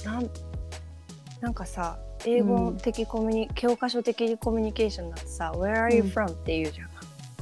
[0.06, 0.30] なん
[1.42, 6.08] なんかさ英語的コミュニ、教科書的コミュニケーションだとさ「Where are you うん。
[6.08, 6.90] from?」って言うじゃん、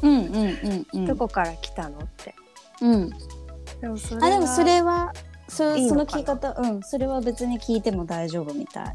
[0.01, 1.05] うんうんうんうん。
[1.05, 1.99] どこから来たの？
[1.99, 2.35] って。
[2.81, 3.09] うん。
[3.79, 5.13] でもそれはあでもそれは
[5.47, 8.93] そその聞き方うんそれは別に聞いても大丈夫みたい。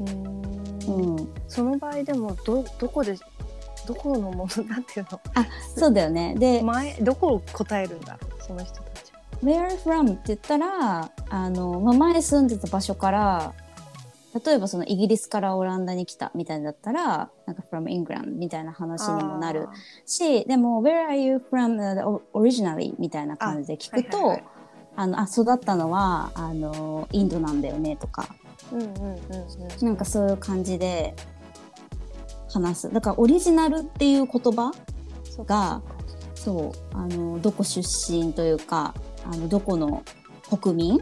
[0.00, 1.16] うーうん。
[1.16, 3.16] ん、その場合でもどどこで
[3.86, 4.64] どこのもの？
[4.66, 5.20] なんていうの？
[5.76, 6.34] そうだよね。
[6.36, 8.42] で前どこを答えるんだろう？
[8.42, 8.84] その人たち。
[8.84, 8.89] は。
[9.42, 13.54] 「Where from?」って言ったらあの、まあ、前住んでた場所から
[14.44, 19.68] 例えばそのイギリスからオランダに来たみたいだったらなんか「from England」みたいな話にもなる。
[20.06, 21.76] しでも「Where are you from?
[21.76, 24.44] uh, originally?」みたいな感じで聞くと、はいはいはい
[24.96, 28.28] あのあ育ったのはあのインドなんだよねとか。
[28.72, 28.94] うんうんうん
[29.80, 29.86] うん。
[29.86, 31.14] なんかそういう感じで
[32.52, 32.92] 話す。
[32.92, 34.72] だからオリジナルっていう言葉
[35.46, 35.80] が
[36.34, 38.94] そうあのどこ出身というか
[39.30, 40.02] あのどこの
[40.60, 41.00] 国民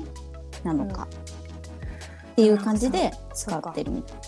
[0.62, 1.09] なのか、
[2.33, 4.19] っていう感じで使ってるみたい。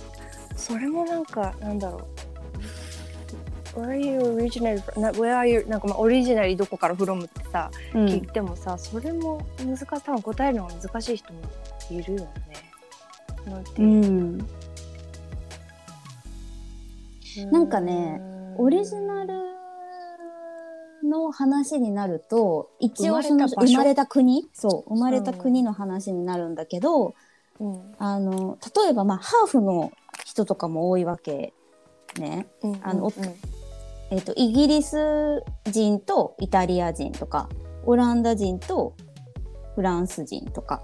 [0.57, 3.81] それもなんかなんだろう。
[3.81, 4.83] Where are you originally
[5.13, 8.07] Where are you なんかまあオリジナリどこから from ってさ、うん。
[8.07, 11.41] 聞いてもさそれも難しい多分答えるのが難しい人も
[11.91, 12.29] いるよね。
[13.47, 14.39] なんてういう、ん、
[17.53, 18.21] なんかね
[18.57, 19.60] オリジナル
[21.05, 24.49] の話になると一応その生まれた国？
[24.53, 27.15] そう生まれた国の話になるんだけど、
[27.59, 27.95] うん。
[27.99, 29.93] あの例えばまあハーフの
[30.25, 31.53] 人とかも多いわけ
[32.19, 32.47] ね。
[32.63, 33.13] うんあのうん。
[34.11, 37.49] えっとイギリス人とイタリア人とか
[37.85, 38.95] オランダ人と
[39.75, 40.83] フランス人とか。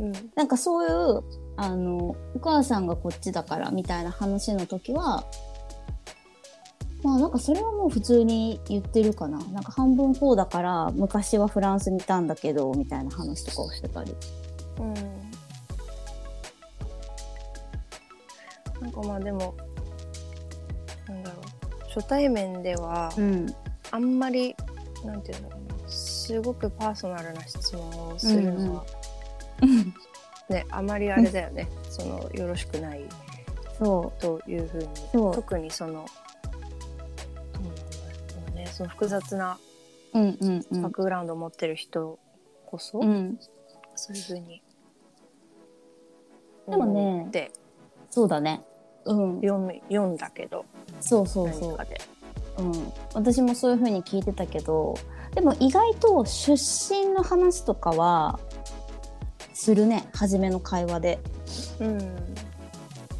[0.00, 0.12] うん。
[0.34, 1.22] なんかそういう
[1.56, 5.24] あのお母さんがこっちだからみたいな話の時は
[7.02, 9.38] まあなんかそれはもう普通に言ってるかな。
[9.38, 14.14] なんか半分こうだから昔はフランスにいたんだけどみたいな話とかをしてたり。
[14.78, 14.94] うん。
[18.80, 19.54] なんかまあでも
[21.08, 21.42] なんだろう。
[21.94, 23.46] 初対面ではうん。
[23.90, 24.54] あんまり
[25.04, 28.84] なんていうんだろうなすごくパーソナルな質問をするのは、
[30.50, 33.04] ねあまりあれだよね、そのよろしくない。
[33.78, 35.34] そというふうに。
[35.34, 36.04] 特にその
[38.76, 39.58] その複雑な
[40.12, 42.18] バックグラウンドを持ってる人
[42.66, 43.38] こそ、うん、
[43.94, 44.62] そういうふうに
[46.68, 47.50] でもね
[48.10, 48.62] そうだね。
[49.06, 50.66] うん、読む読んだけど
[51.00, 51.78] そうそうそう。
[52.58, 54.98] うん、私もそういう風に聞いてたけど
[55.34, 58.38] でも意外と出身の話とかは
[59.54, 60.06] するね。
[60.12, 61.18] 初めの会話で。
[61.80, 61.98] うん。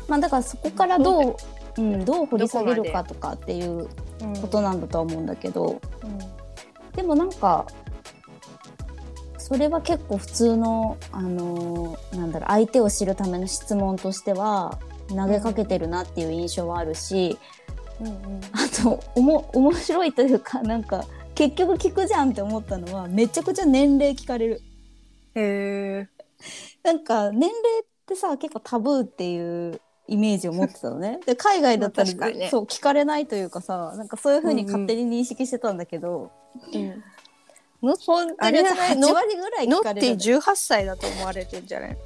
[0.06, 1.36] まあだからそこからどう、
[1.78, 3.88] うん、どう掘り下げるかとかっていう
[4.40, 5.80] ことなんだとは思うんだけど、
[6.94, 7.66] でもなんか
[9.38, 17.38] それは結構普通の、あのーなんだろう相手を知るための質問としては投げかけてるなっていう印象はあるし、
[18.00, 24.62] うんうんあとおも面白いというかなんか結局聞くじゃんって思ったのはめちゃくちゃ年齢聞かれる。
[25.34, 26.08] へえ。
[26.82, 27.52] なんか年齢
[27.82, 31.20] ってさ結構タブーっていうイメージを持ってたのね。
[31.26, 32.48] で海外だったら、ね。
[32.50, 36.30] そう聞かれないというかさなんかそういう風に勝手に認識してたんだけど、
[36.72, 37.02] うん。
[37.82, 37.94] 本
[38.36, 40.08] 当あにれじゃない8割ぐらい聞かれる。
[40.16, 41.96] 18歳だと思われてんじゃない？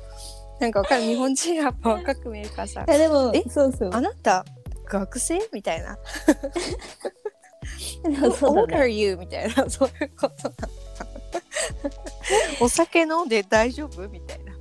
[0.61, 2.85] なんかわかる日本人やっぱ若く見えるからさ。
[2.85, 3.45] でもえ？
[3.49, 3.91] そうそう。
[3.93, 4.45] あなた
[4.87, 5.39] 学生？
[5.53, 5.99] みたいな。
[8.37, 8.91] そうだね。
[8.93, 9.17] You?
[9.17, 9.69] みたいな。
[9.71, 10.57] そういうことなの
[12.61, 14.09] お酒飲んで大丈夫？
[14.09, 14.53] みたいな。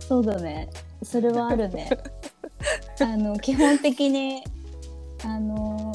[0.00, 0.68] そうだね。
[1.02, 1.90] それはあるね。
[3.00, 4.42] あの基本的に
[5.24, 5.92] あの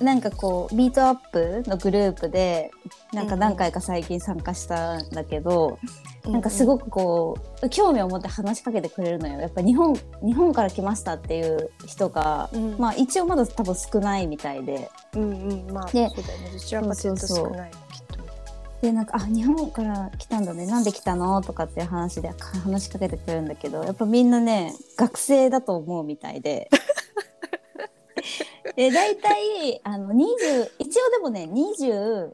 [0.00, 2.70] なんかこうミートアップのグループで
[3.12, 5.78] なんか何回か最近参加したんだけど、
[6.24, 9.40] なんかすごくこう興味を持って話しかけてくれるのよ。
[9.40, 12.76] やっぱ日本日本から来ましたっていう人が、うん。
[12.78, 14.90] まあ一応まだ多分少ないみたいで。
[15.14, 15.72] うんうん。
[15.72, 16.50] まあでそうだよね。
[16.52, 17.52] どちらかといそうそう
[18.80, 20.66] でなんか「あ日本から来たんだね。
[20.66, 26.68] なんで来たの?」とかっていう話でか話しかけてくれるんだけどやっぱみんなね学生だと思うみたいで。
[28.76, 32.30] で大体あの20一応でもね25、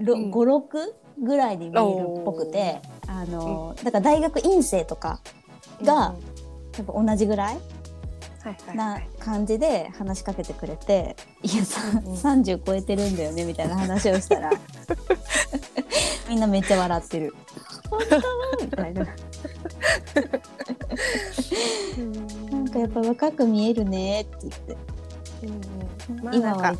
[0.00, 0.30] うん。
[0.32, 5.20] 6ぐらいに見えるっぽくてあの、だから大学院生とか
[5.82, 6.14] がうん。
[6.76, 7.58] やっぱ同じぐらい？
[8.74, 14.50] ない感じで話しかけてくれて「いやさ、うんうん30超えてるんだよね」みたいな話をしたら。
[16.28, 17.34] みんなめっちゃ笑ってる
[17.90, 18.16] 「本当?」
[18.64, 19.06] みたいな。
[22.50, 24.76] なんかやっぱ若く見えるねって言って、
[25.42, 26.24] うんうん。
[26.24, 26.74] まあ今は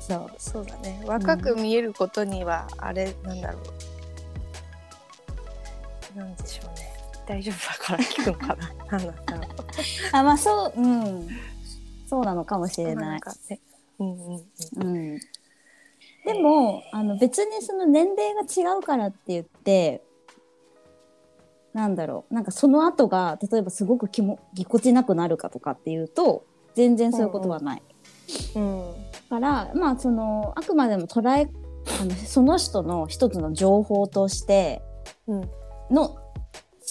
[0.00, 0.30] そう。
[0.38, 1.02] そうだね。
[1.04, 3.62] 若く見えることにはあれなんだろう。
[6.18, 6.85] なんでしょうね
[7.26, 8.72] 大丈夫だから聞くのかな？
[8.98, 9.66] なんなんだろう
[10.12, 11.28] あまあそううん。
[12.08, 13.20] そうなのかもしれない。
[16.24, 20.02] でもあの別にその年齢が違うからって言って
[21.72, 22.34] なんだろう。
[22.34, 27.82] なんかその後が例えばすごく気もぎこちなくなるかとかっていうと全然そういうことはない。
[28.54, 28.94] うん
[29.28, 31.50] からまあそのあくまでも捉え
[32.00, 34.82] あのその人の一つの情報として
[35.26, 35.50] うん。
[35.90, 36.16] の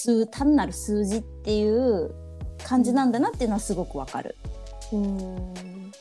[0.05, 2.13] 数単なる数字っていう
[2.63, 4.35] 感じなんだなっていうのはすごくわかる。
[4.93, 5.91] うん。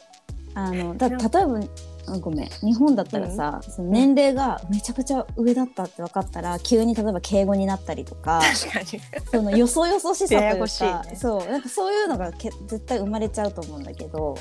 [0.54, 1.60] あのだ例えば
[2.06, 2.48] あごめん。
[2.62, 9.00] 日本だったらさ、その年齢がめちゃくちゃ上だったって分かったら急に例えば敬語になったりとか確かに。
[9.30, 11.16] そのよそよそしさというかね。
[11.16, 11.48] そう。
[11.50, 14.38] なんかそういうのがけ絶対生まれちゃうと思うんだけどこ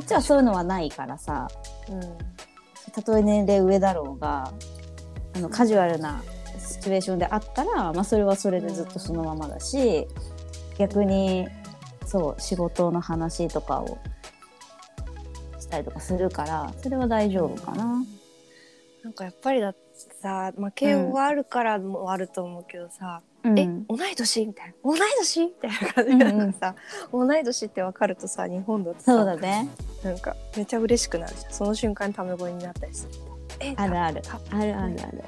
[0.00, 1.48] っちはそういうのはないからさ
[1.88, 2.00] うん。
[2.92, 4.52] たとえ年齢上だろうが
[5.34, 6.22] あのカジュアルな
[6.70, 10.06] シチュエーションであったら、まあ、それはそれでずっとそのままだし
[10.78, 11.46] 逆に
[12.06, 13.98] そう仕事の話とかを
[15.58, 18.04] したりとかするからそれは大丈夫かな。
[19.02, 19.80] なんかやっぱりだって
[20.20, 26.74] さ、まあ、敬語があるからもあると思うけどさ、うんえ同い年みたいな同い年みたいな感じでなんかさ、
[27.10, 29.68] 同い年って分かるとさ日本だとさそうだね。
[30.04, 33.12] なんかめっちゃ嬉しくなるじゃんその瞬間にタメ語になったりする
[33.60, 35.24] えあるあるたあるあるある。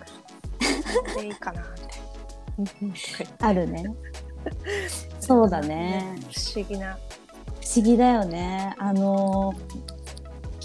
[1.16, 1.62] でいいかな
[2.58, 2.86] みたい
[3.38, 3.84] なあるね。
[5.20, 6.18] そうだね。
[6.32, 6.98] 不思議な
[7.60, 8.74] 不思議だよね。
[8.78, 10.02] あのー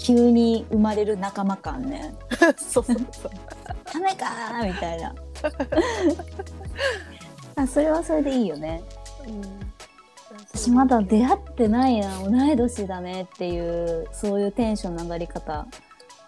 [0.00, 2.14] 急に生まれる仲間感ね。
[2.56, 3.30] そうそうそう
[3.92, 5.14] ダメかーみたいな。
[7.62, 8.82] あそれはそれでいいよね。
[9.26, 9.42] うん
[10.50, 15.66] 私まだ出会ってないな同い年だねっていうそういうテンションの上がり方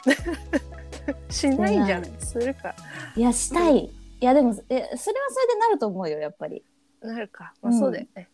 [1.30, 2.74] しないじゃんしするか。
[3.16, 5.12] いやしたい、いやでもえそれはそれ
[5.54, 6.62] でなると思うよやっぱり。
[7.00, 7.54] なるか。
[7.62, 8.28] まあそうだよね、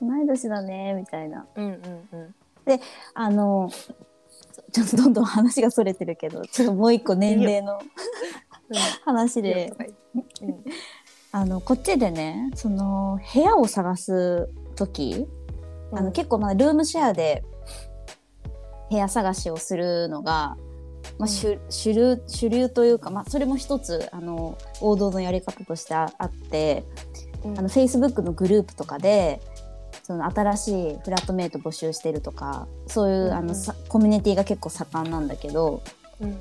[0.00, 1.46] 同い年だねみたいな。
[1.54, 2.34] うん、うんうん。
[3.14, 3.70] あの
[4.72, 7.80] ちょっとどんどん話がそれてるけどちょっともう一個年齢の
[9.04, 9.72] 話で。
[10.42, 10.64] うん。
[11.30, 15.26] あのこっちでねその部屋を探す時
[15.92, 17.44] あの結構まあルームシェアで
[18.90, 20.56] 部屋探しをするのが、
[21.18, 26.84] まあ、主主流主流というか、まあ、それも一つあの王道のやり方としてああって
[27.44, 27.58] うん。
[27.58, 29.40] あの Facebook のグループとかで
[30.02, 33.32] その新しいフラットメイト募集してるとかそういう、うんうん。
[33.34, 35.82] あのさコミュニティが結構盛んなんだけど
[36.20, 36.40] うん。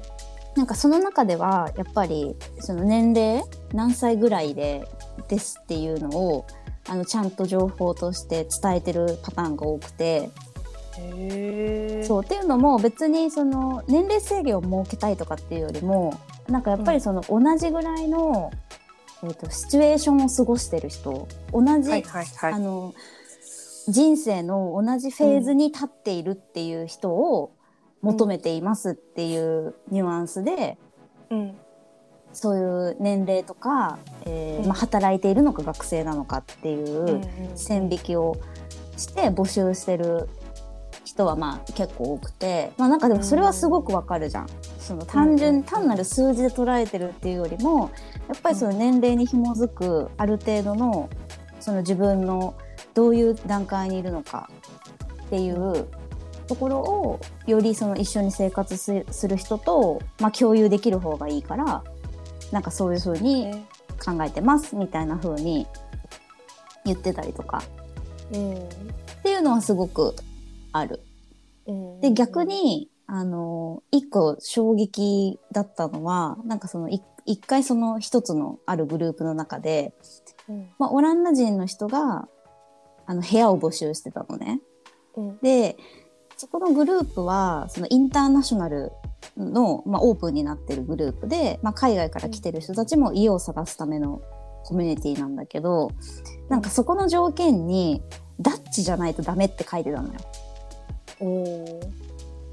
[0.55, 4.87] なんかその中ではやっぱりその年齢何歳ぐらいで
[5.27, 6.47] ですっていうのを
[6.89, 10.31] あのちゃんと情報として伝えてるパターンが多くて
[12.03, 18.51] そうっていうのも別にその年齢制限を設けたいとかっていうよりもなんかやっぱりその同じぐらいの、
[19.23, 22.53] えー、とシチュエーションを過ごしてる人同じ、はいはいはい。
[22.53, 22.93] あの
[23.87, 27.53] 人生の同じフェーズに立っているっていう人を
[28.01, 30.77] 求めていますっていうニュアンスで、
[31.29, 31.57] うん。
[32.33, 34.67] そういう年齢とか、えーうん。
[34.67, 37.21] まあ、働いているのか学生なのかっていう
[37.55, 38.37] 線引きを
[38.97, 40.27] して募集してる
[41.17, 44.47] 人はまあ結構多くて、まあ、なんかでもそれはすごくわかるじゃん。
[44.79, 47.91] その単うん純単なる数字で捉えてるっていうよりも
[48.29, 51.09] やっぱりその年齢に紐づくある程度の
[51.59, 52.55] その自分の
[52.93, 54.49] どういう段階にいるのか
[55.25, 55.87] っていう
[56.47, 61.83] ところをよりその一緒に生活すする人と、まあ、共有できる方がいいから
[62.51, 63.65] なんかそういうふうにね
[64.05, 65.67] 考えてますみたいな風に
[66.85, 67.61] 言ってたりとか
[68.31, 68.57] うんっ
[69.23, 70.15] ていいうのはすごく
[70.71, 71.01] ある。
[71.67, 79.93] うんで逆、にあの一個衝撃だったのはなんかそのい一回その一つのあるグループの中で、
[80.49, 82.27] うんまあ、オランダ人の人が
[83.05, 84.61] あの部屋を募集してたのね。
[85.15, 85.77] うんで
[86.37, 88.91] そこのグループはそのインターナショナル
[89.35, 94.21] の、まあ、オープンになってるグループで、まあ、海外から来てる人たちも家を探すための
[94.63, 95.91] コミュニティなんだけど
[96.49, 98.03] なんかそこの条件に
[98.39, 100.19] ダッチじゃないとダメって書いてたのよ。
[101.19, 101.89] おー。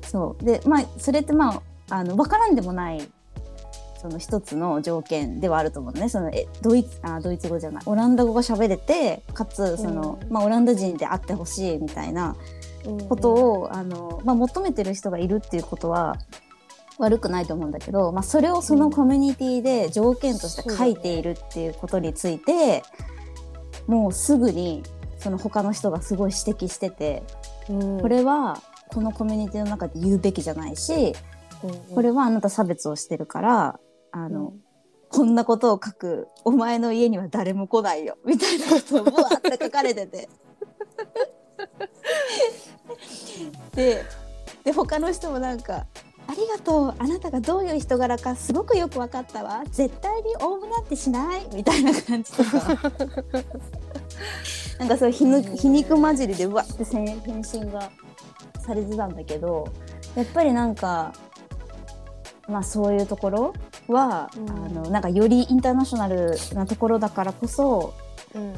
[0.03, 0.45] そう。
[0.45, 3.09] でまあそれってまああの分からんでもない
[4.01, 6.09] その一つの条件ではあると思うのね。
[6.09, 7.83] そのえドイツあドイツ語じゃない。
[7.87, 10.33] オランダ語が喋れてかつその、うん。
[10.33, 12.37] まあ、オランダ人であってほしいみたいな
[12.87, 16.17] うんことを、あのまあ、求めてる人がいるっていうことは
[16.99, 22.83] 悪くないと思うんだけど、まあ、それをそのコミュニティで条件として書いているっていうことについて、
[23.87, 24.83] もうすぐに
[25.19, 27.23] その他の人がすごい指摘してて、
[27.69, 28.01] うん。
[28.01, 31.15] これはこのコミュニティの中で言うべきじゃないし、
[31.95, 33.81] これはあなた差別をしてるから
[34.13, 34.53] あの、
[35.09, 40.29] こんなことを書くお前の家には誰も来ないよみたいなことをブワーって書かれてて。
[43.75, 44.05] で
[44.65, 45.87] で他の人もなんか
[46.27, 46.95] 「ありがとう。
[46.99, 49.63] あなたがどういう人柄かすごくよく分かったわ。
[49.71, 52.93] 絶対にオウムなんてしない」みたいな感じとか。
[54.79, 57.91] なんかそう皮肉皮肉混じりでうわって返信が
[58.61, 59.69] されてたんだけど
[60.17, 61.13] やっぱりなんか
[62.49, 63.55] まあそういうところ
[63.87, 64.51] は、うん。
[64.51, 67.95] あのなんかよりインターナショナルなところだからこそ
[68.35, 68.55] うんうん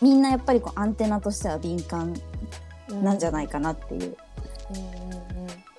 [0.00, 2.14] みんなやっぱりこうアンテナとしては敏感
[2.88, 4.16] うんなんじゃないかなっていう。
[4.70, 5.23] うんうんうん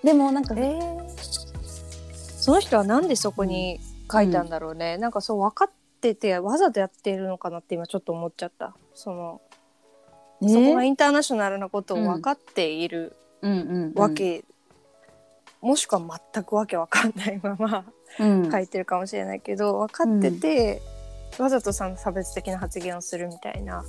[0.06, 1.06] でもなんか、えー。
[2.39, 3.80] その人はなんでそこに
[4.12, 8.76] 書いたんだろうね、なんかそう分かっててわざとやってるのかなって今ちょっと思っちゃった。
[8.93, 9.41] その、
[10.43, 13.51] えそこがインターナショナルなことを分かっているうん。
[13.51, 14.45] うんうんわけ、
[15.62, 17.86] もしくは全くわけわかんないまま
[18.20, 18.51] うん。
[18.51, 20.82] 書いてるかもしれないけど分かってて、
[21.39, 23.84] わざとさ差別的な発言をするみたいな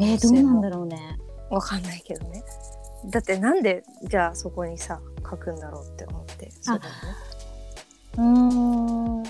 [0.00, 1.18] えー、どうなんだろろうね。
[1.50, 2.42] うわかんないけどね
[3.10, 6.98] だってなんでじゃあそこにさ書くんだろうって思ってそうだよね
[8.16, 9.22] うーん。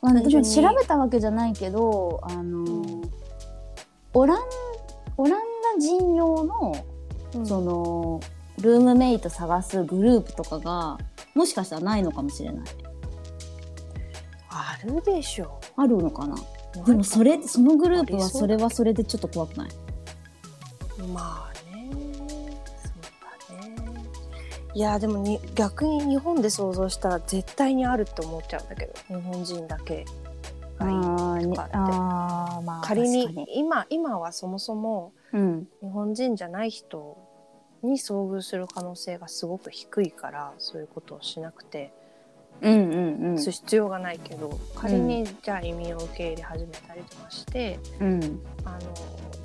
[0.00, 3.08] まあ、でも調べたわけじゃないけど、あのー
[4.14, 4.38] オラン
[5.16, 5.40] オラン
[5.76, 6.84] ダ人用の
[7.34, 8.20] うんその
[8.60, 10.98] ルームメイト探すグループとかが
[11.34, 12.66] もしかしたらないのかもしれない。
[14.50, 16.36] あるでしょあるのかな？
[16.84, 19.68] でもそれそのグループはそれははそれでちょっと怖くない？
[21.14, 21.51] まあ
[24.74, 30.04] いやでもに逆に日本で想像したら絶対にあるって思っちゃうんだけど日本人だけ。
[30.78, 31.44] がい。
[31.44, 31.76] いとかって。
[31.76, 35.68] まあ仮に今今はそもそもうん。
[35.80, 37.16] 日本人じゃない人
[37.82, 41.92] に遭遇する可能性がすごく低いからそういうことをしなくて、
[42.60, 43.36] うんうんうん。
[43.38, 48.40] 必要がないけど仮にじゃあ移民を受け入れ始めたりとかして、うん。
[48.64, 48.78] あの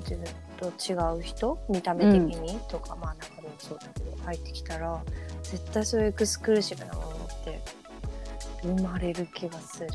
[0.00, 0.24] 自分
[0.58, 5.02] と違う人見た目的にとか、まあ中身もそうだけど入ってきたら
[5.42, 7.12] 絶対そういうエクスクルーシブなものっ
[7.44, 7.60] て
[8.62, 9.88] 生まれる気がする。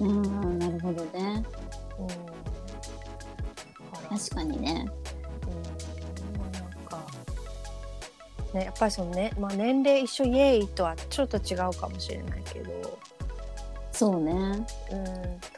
[0.00, 1.42] うんなるほどね。
[1.98, 2.08] うん、
[4.18, 4.86] 確かにね。
[5.46, 5.54] うん。
[6.38, 7.00] まあなんか
[8.54, 12.98] ねやっぱりそのね、まあ、年齢一緒イエーイとはちょっと違うかもしれないけど、
[13.98, 14.32] そうね。
[14.32, 14.64] うん、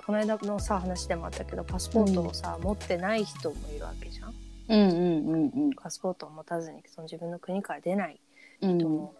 [0.06, 4.34] この間のさ話でもあったけどパスポートをさ、持ってない人もいるわけじゃん。
[4.68, 5.70] うんうんうんうん。
[5.74, 8.18] パスポートを持たずにその自分の国から出ない
[8.62, 8.78] うん。
[8.78, 9.14] 人も、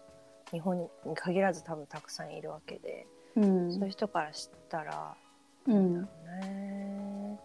[0.50, 3.06] 日本に限らず多分たくさんいるわけで、
[3.36, 3.70] うん。
[3.70, 5.14] そういう人から知ったら
[5.66, 6.00] うん。
[6.00, 7.38] ね。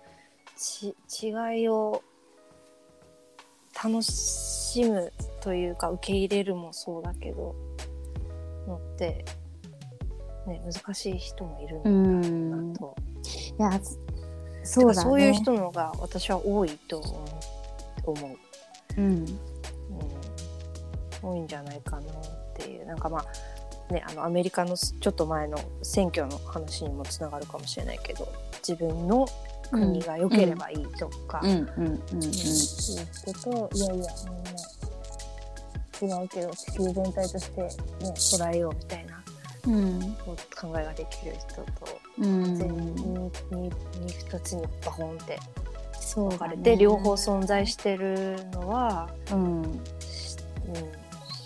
[0.55, 1.27] ち違
[1.63, 2.01] いを
[3.83, 5.11] 楽しむ
[5.41, 7.53] というか受け入れるもそうだけど
[8.65, 9.25] のって、
[10.47, 12.95] ね、難しい人もいるんだろうなと、
[13.59, 13.79] いや
[14.63, 14.93] そそうね。
[14.93, 17.25] そういう人の方が私は多いと思
[18.05, 18.37] う、思う
[18.97, 19.05] うん。
[19.05, 19.39] うん、
[21.21, 22.03] 多いんじゃないかなっ
[22.55, 22.85] ていう。
[22.85, 28.27] なんかまあねあのアメリカのちょっと前の選挙の話にもつながるかもしれないけど
[28.67, 29.27] 自分の
[29.71, 31.49] 国が良ければいいとか、うん。
[31.49, 31.57] うん。
[31.57, 31.67] うん。
[32.13, 32.23] うん。
[32.23, 34.43] いう人といやいやみん。
[34.43, 37.69] な違うけど地球全体として、ね、
[38.17, 39.14] 捉えようみたいな
[39.67, 40.01] うん。
[40.55, 41.65] 考えができる人と
[42.19, 45.39] うん全にに2つにバコンって
[46.15, 46.63] 分かれだね。
[46.63, 49.63] て両方存在してるのは、うん
[49.99, 50.37] し
[50.67, 50.75] うん、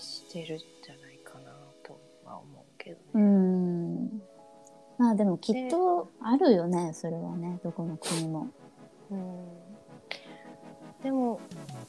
[0.01, 1.51] してるんじゃないかな
[1.83, 3.23] とは思うけどうね。
[3.23, 4.21] ん。
[4.97, 7.59] まあでもきっとあるよねそれはね。
[7.63, 8.47] どこの国も。
[9.11, 9.59] うん。
[11.03, 11.39] でも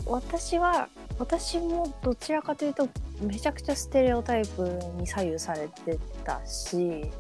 [0.07, 0.89] 私は
[1.19, 2.89] 私もどちらかというと
[3.21, 4.63] めちゃくちゃステレオタイプ
[4.97, 7.11] に左右されてたし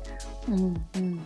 [0.48, 1.16] うんうんうん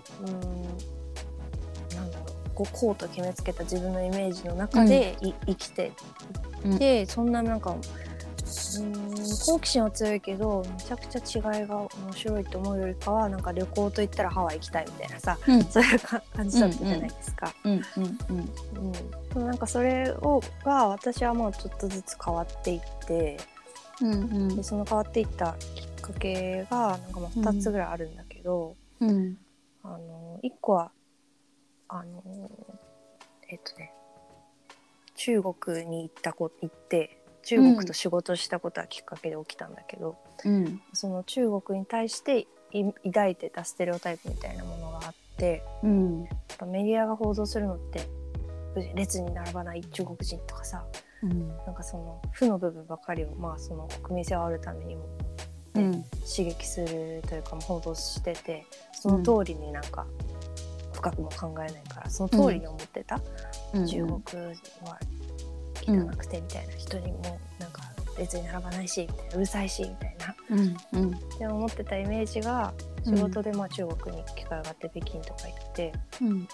[1.97, 5.93] なんだろうこうこうと決めつけた自分のイメージの中でい、生きて
[6.65, 6.79] うん。
[6.79, 7.81] でそんななんかうん
[9.47, 15.65] 好奇心は強いけどめちゃくちゃ違いが面白いと思うよりかはなんか旅行といったらハワイ行きたいみたいなさうん。
[15.65, 17.55] そういうか感じだったじゃないですか。
[17.65, 23.39] でもなんかそれをが私はもうちょっとずつ変わっていって
[24.01, 24.57] うんうん。
[24.57, 29.37] でその変わっていったきっかけがなんかまあ2つぐらいあるんだけど、うん。
[29.83, 30.93] あの1個は
[31.89, 32.23] あの
[33.49, 33.93] えっとね
[35.17, 40.81] 中国に行ったこ行って中国と仕事したことはきっかけで起きたんだけど、うん。
[40.93, 48.01] その中国に対してい抱いてたステレオタイプみたいなものがあってうんやっぱメディアが報道するのって
[48.95, 50.85] 列に並ばない中国人とかさ
[51.23, 51.49] うん。
[51.67, 55.05] なんかその負の部分ばかりをまあその国民性を煽るためにも
[55.75, 56.05] うん。
[56.27, 60.07] 刺激するというか報道しててその通りになんか
[60.93, 63.21] 深くも考えないからその通りに思ってた、
[63.73, 63.87] うん。
[63.87, 64.99] 中国は
[65.87, 67.83] 汚くてみたいな、人にもなんか
[68.19, 69.37] 列に並ばないしみたいな。
[69.37, 70.77] うるさいしみたいなうん。
[71.03, 72.73] うんで思ってたイメージが
[73.05, 76.49] 仕事でまあ中国に機会があって北京とか行ってうん。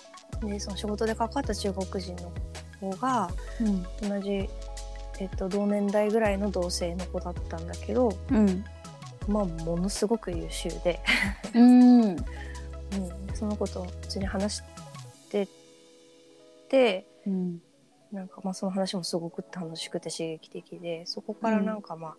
[0.49, 2.33] でその仕事で関わった中国人の
[2.81, 4.09] 子がうん。
[4.09, 4.49] 同じ、
[5.19, 8.65] えっと、同年代ぐらいの同性の子だったんだけど、うん。
[9.29, 11.01] まあ、ものすごく優秀で、
[11.55, 12.03] うん。
[12.03, 12.19] うん、
[13.35, 14.63] その子と普通に話し
[15.31, 15.49] て
[16.69, 17.63] てうん
[18.13, 22.17] なんかまあその話もすごく楽しくて刺激的でそこからなんかまあ、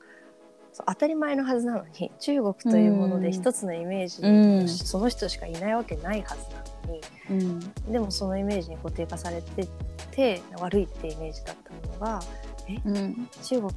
[0.71, 4.67] そう当たり前のはずなのに中国というもので一つのイメージ、うん。
[4.67, 7.91] その人しかいないわけないはずなのにうん。
[7.91, 9.67] でもそのイメージに固定化されて
[10.11, 12.21] て悪いってイメージだったものが
[12.85, 13.29] うん。
[13.43, 13.71] 中国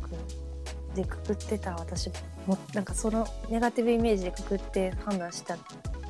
[0.95, 2.11] でくくってた私
[2.47, 5.59] もなんかそのネガティブイメージでくくって判断したっ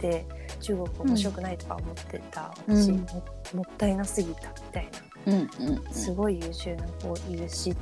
[0.01, 0.27] て
[0.61, 7.75] 中国面白くないとか思ってた私、もったいなすぎたみたいなうんうんすごい優秀な子いるし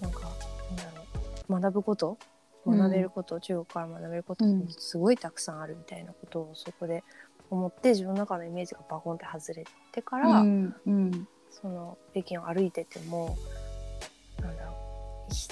[0.00, 1.04] なんかなんだろ
[1.48, 2.18] う学ぶこと
[2.66, 7.04] うん学べること、中国から学べることうんすごいたくさんあるみたいなことをそこで
[7.50, 11.28] 思って自分の中のイメージがバコンって外れてから、うんうん。
[11.50, 13.36] その北京を歩いてても
[14.40, 15.48] なんだろうひ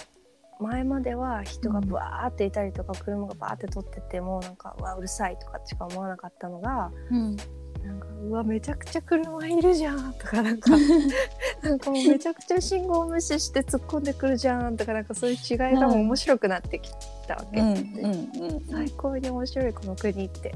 [0.61, 7.37] 前までは人がブワーっていたりとか、車がバーって通っててもなんかうわうるさいとかしか思わなかったのがうん
[7.85, 10.71] なんかうわめちゃくちゃ車いるじゃんとかなんか
[11.63, 16.91] なんかもうめちゃくちゃ信号無視して突っ込んでくるじゃんとかなんかそういう違いがもう面白くなってき
[17.27, 18.67] たわけ、うんでうん。
[18.71, 20.55] 最高に面白いこの国って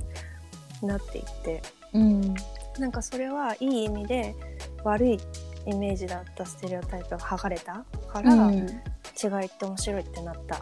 [0.82, 1.62] なっていって。
[1.94, 2.34] うん。
[2.78, 4.34] なんかそれはいい意味で
[4.84, 5.18] 悪い
[5.64, 7.84] イメージだったステレオタイプが剥がれた？
[8.12, 8.54] から、うん。
[8.54, 10.60] 違いって面白いってなった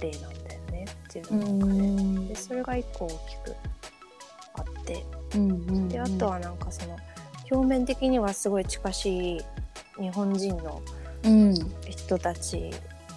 [0.00, 0.84] 例なんだよね。
[1.14, 1.80] 自う分の中で。
[1.80, 2.28] ん。
[2.28, 3.56] でそれが一個大きく
[4.82, 5.38] あって。
[5.38, 6.96] うんであとはなんかその
[7.50, 9.40] 表面的にはすごい近しい
[10.00, 10.82] 日本人の
[11.24, 11.54] うん。
[11.88, 12.70] 人たち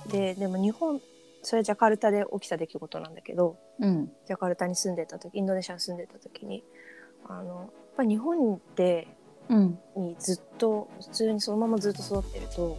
[0.10, 1.02] ででも日本
[1.42, 4.12] それはジャカルタで起きた出来事なんだけどうん。
[4.28, 6.64] ジャカルタに住んでた時インドネシアに住んでた時に
[7.28, 9.08] あのやっぱり日本で
[9.50, 9.80] うん。
[9.96, 12.78] にずっと普通にそのままずっと育ってると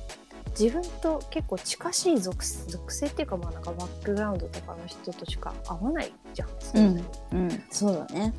[0.58, 6.48] 自分と結構近しい属属性っていうかまあなんかバックグラウンドとかの人としか会わないじゃん。
[6.58, 8.32] そんうんそうだね。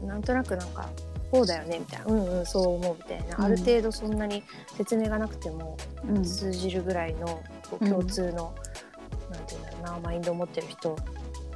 [0.00, 0.88] うんなんとなくなんか
[1.30, 3.44] こうだよねみたいなうんうんそう思うみたいな、うん。
[3.44, 4.42] ある程度そんなに
[4.76, 5.76] 説明がなくても
[6.08, 6.24] うん。
[6.24, 7.42] 通じるぐらいの
[7.80, 8.54] 共通の、
[9.30, 10.96] なんていうんだろうなマインドを持ってる人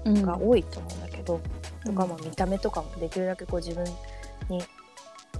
[0.04, 0.22] うん。
[0.22, 1.40] が多いと思うんだけど、
[1.86, 1.94] うん。
[1.94, 3.84] とかまあ見た目とかもできるだけこう自分
[4.48, 4.62] に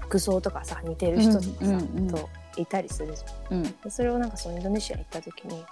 [0.01, 2.09] 服装とかさ似てる人とかさ、うんうんうん。
[2.09, 2.29] と
[2.61, 3.59] いたりするじゃん。
[3.59, 3.63] うん。
[3.63, 5.65] でそれをなんかそのインドネシア行った時に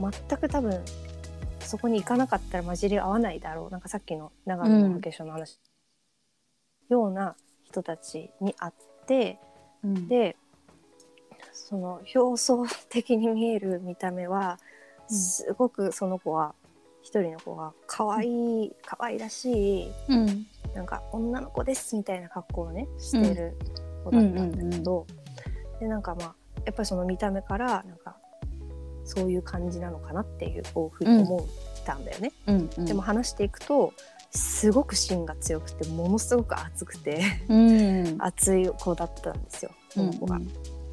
[0.00, 0.82] 全く多分
[1.60, 3.70] そこに行かなかったら混じり合わないだろう。
[3.70, 5.58] なんかさっきの長野の化粧の話、
[6.88, 8.72] ような人たちに会っ
[9.06, 9.38] て
[9.84, 10.08] うん。
[10.08, 10.36] で
[11.52, 14.58] その表層的に見える見た目は
[15.08, 15.16] うん。
[15.16, 16.54] すごくその子は
[17.02, 20.46] 一人の子が可愛い可愛らしいうん。
[20.74, 23.56] なんか女の子ですみたいな格好をねしてる
[24.04, 25.06] 子だったんだけど、
[25.80, 28.16] でなんかまあやっぱりその見た目からなんか
[29.04, 32.32] そういう感じなのかなっていうこうふうに思ったんだよね。
[32.46, 32.70] うん。
[32.76, 33.92] うんでも話していくと
[34.30, 38.16] すごく芯が強くてものすごく熱くてうん。
[38.22, 40.36] 熱い子だったんですよその子が。
[40.36, 40.48] うん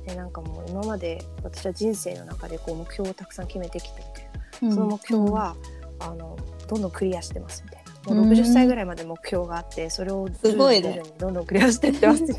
[0.08, 5.54] でなんかもう今まで私は人生の中でこう目標をたくさん決めてきてみたいその目標は、
[6.00, 7.77] あのどんどんクリアしてますみたいな
[8.08, 8.30] もううん。
[8.32, 11.03] 60歳ぐらいまで目標があってそれをすごいね。
[11.18, 12.24] どんどんクリアしていってます。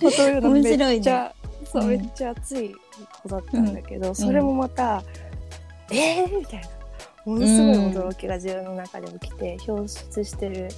[0.00, 1.88] みたいめっちゃそう、うん。
[1.90, 2.74] めっちゃ熱い
[3.22, 5.02] 子だったんだけど、それもまた、
[5.90, 6.38] えー？
[6.38, 6.68] みたいな。
[7.24, 10.68] ものすごい驚きが自分の中で起きて、表出してる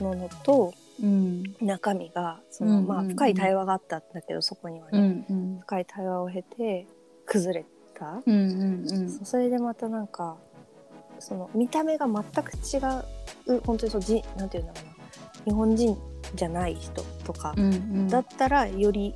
[0.00, 0.72] ものと
[1.02, 1.42] うん。
[1.60, 5.58] 中身がその、うんまあ、深い対話があったんだけどそこにはうね、んうん。
[5.62, 6.86] 深い対話を経て
[7.26, 9.10] 崩れた、うんうんうん。
[9.10, 10.36] そうそれでまたなんか
[11.24, 12.78] その見た目が全く違
[13.56, 14.94] う本当にそうじなんていうんだろうな
[15.46, 15.98] 日本人
[16.34, 18.08] じゃない人とかうんうん。
[18.08, 19.14] だったらより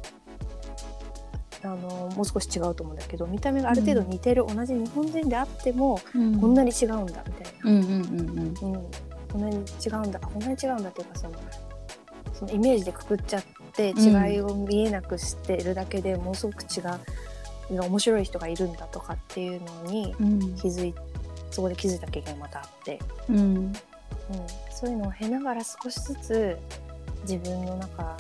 [1.63, 1.77] あの
[2.17, 6.41] もう少し違うと思うんだけど見た目がある程度似てる、同じ日本人であってもうん。
[6.41, 7.91] こんなに違うんだみたいな、うんうん
[8.63, 8.87] うんうん。
[9.31, 11.35] こんなに違うんだあこんなに違うんだっていうかその
[12.33, 13.43] そのイメージでくくっちゃっ
[13.75, 16.81] てうん違いを見えなくしてるだけでものすごく違
[17.77, 20.55] う面白い人がいるんだとかっていうのにうん。
[20.55, 20.95] 気づい
[21.51, 23.37] そこで気づいた経験がまたあって、うん。
[23.37, 23.75] うん、
[24.71, 26.59] そういうのを経ながら少しずつ
[27.23, 28.17] 自分の中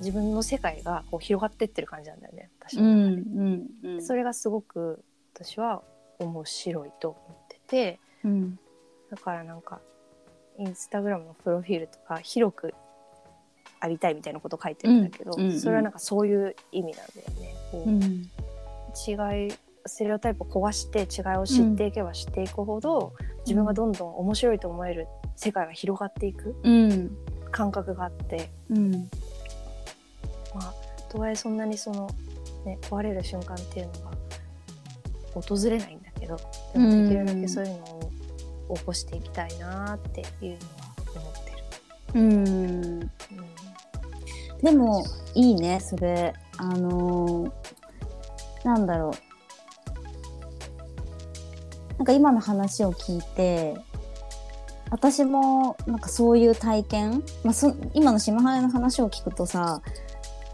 [0.00, 2.50] 自分の世界がこう広がってってる感じなんだよね。
[2.60, 5.04] 私のうん中で、うんうんそれがすごく
[5.34, 5.82] 私は
[6.18, 8.00] 面白いと思ってて。
[8.24, 8.58] うん。
[9.10, 9.80] だからなんか
[10.58, 12.74] インスタグラムのプロフィールとか広く
[13.80, 15.60] ありたいみたいなこと書いてるんだけど、うんうんうん。
[15.60, 17.54] それはなんかそういう意味なんだよね。
[17.70, 18.02] こううん。
[18.96, 19.52] 違い
[19.86, 23.12] ステレオタイプを壊して違いを知っていけば知っていくほど、
[23.44, 25.06] 自分がどんどん面白いと思える
[25.36, 27.16] 世界が広がっていくうん
[27.50, 28.92] 感覚があってうん。
[30.54, 30.74] まあ
[31.10, 32.08] とはいえそんなにその、
[32.64, 34.10] ね、壊れる瞬間っていうのが
[35.34, 36.36] 訪れないんだけど
[36.72, 37.84] でもできるだけそういうの
[38.70, 42.20] を起こしていきたいなっていうのは思ってる。
[42.20, 42.46] うん。
[42.46, 42.50] う
[43.00, 43.10] ん。
[44.62, 45.04] でも
[45.34, 46.32] いいねそれ。
[46.56, 47.52] あのー
[48.64, 49.33] なんだろう
[51.98, 53.76] なんか今の話を聞いて
[54.90, 59.82] 私もなんかそういう体験、まあ、そ今の島原の話を聞くとさ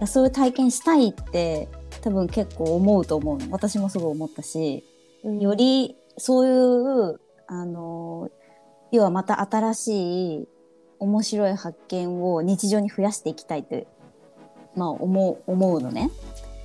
[0.06, 1.68] そういう体験したいって
[2.00, 3.38] 多分結構思うと思う。
[3.38, 4.84] の私もすごい思ったし
[5.24, 8.30] よりそういうあの
[8.92, 10.48] 要はまた新しい
[10.98, 13.86] 面白い発見を日常に増やしていきたいって、
[14.76, 16.10] まあ、思う思うのね。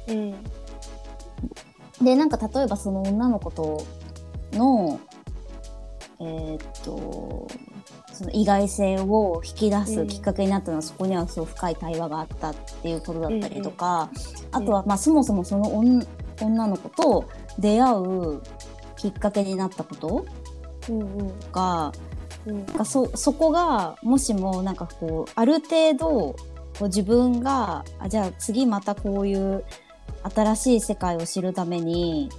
[0.08, 0.36] うん。
[2.02, 3.86] でなんか例えばその女の子と
[4.56, 5.00] の
[6.20, 7.48] えーっと
[8.14, 14.10] その意外性を引き出すきっかけになったのは、そこにはそう深い対話があったっていうことだったりとか、
[14.54, 16.06] あとは、まあ、そもそもその女
[16.42, 17.30] 女の子と
[17.60, 18.42] 出会う
[18.98, 20.26] きっかけになったこと
[20.90, 21.34] うんうん。
[21.52, 21.92] が
[22.46, 22.66] うん。
[22.66, 26.38] なんかそそこがもしもなんかこうある程度こ
[26.82, 29.66] う自分があじゃあ次またこういう
[30.34, 32.30] 新しい世界を知るために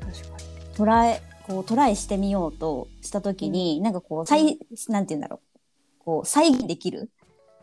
[0.00, 0.36] 確か
[0.74, 5.40] トライこうトライしてみようとした時に、なんかこう再なんて言うんだろう。
[6.04, 7.10] こう再現できる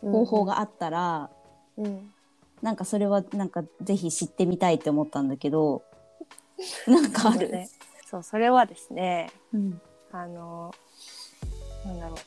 [0.02, 1.30] に方法があったら、
[1.78, 2.12] うん。
[2.62, 5.82] なんかそれはなんかぜひ知ってみたいって思ったんだけど
[6.88, 7.50] なんかある？
[7.50, 7.70] ね。
[8.06, 9.82] そうそれはですねうん。
[10.12, 10.72] あの
[11.86, 12.18] なんだろう。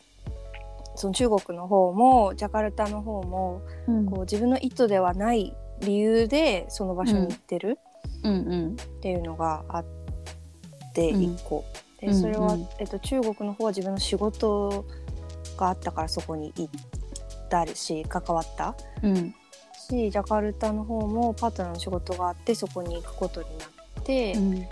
[0.95, 4.07] その中国の方もジャカルタの方もうん。
[4.07, 7.79] こう自分の意図ではない理由でその場所に行ってる
[8.23, 8.73] うんうん。
[8.73, 10.02] っていうのがあって
[11.11, 11.23] うん。
[11.23, 14.85] 一個、うんでそれは、うんえっと、中国の方は自分の仕事
[15.57, 16.69] があったからそこに行っ
[17.49, 18.75] たりし関わった。
[19.03, 19.35] うん。
[19.89, 23.65] しジャカルタの方もパートナーの仕事があってそこに行くことにな
[24.01, 24.33] って。
[24.33, 24.67] うん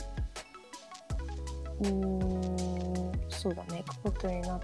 [3.28, 4.60] そうだね行くことになっ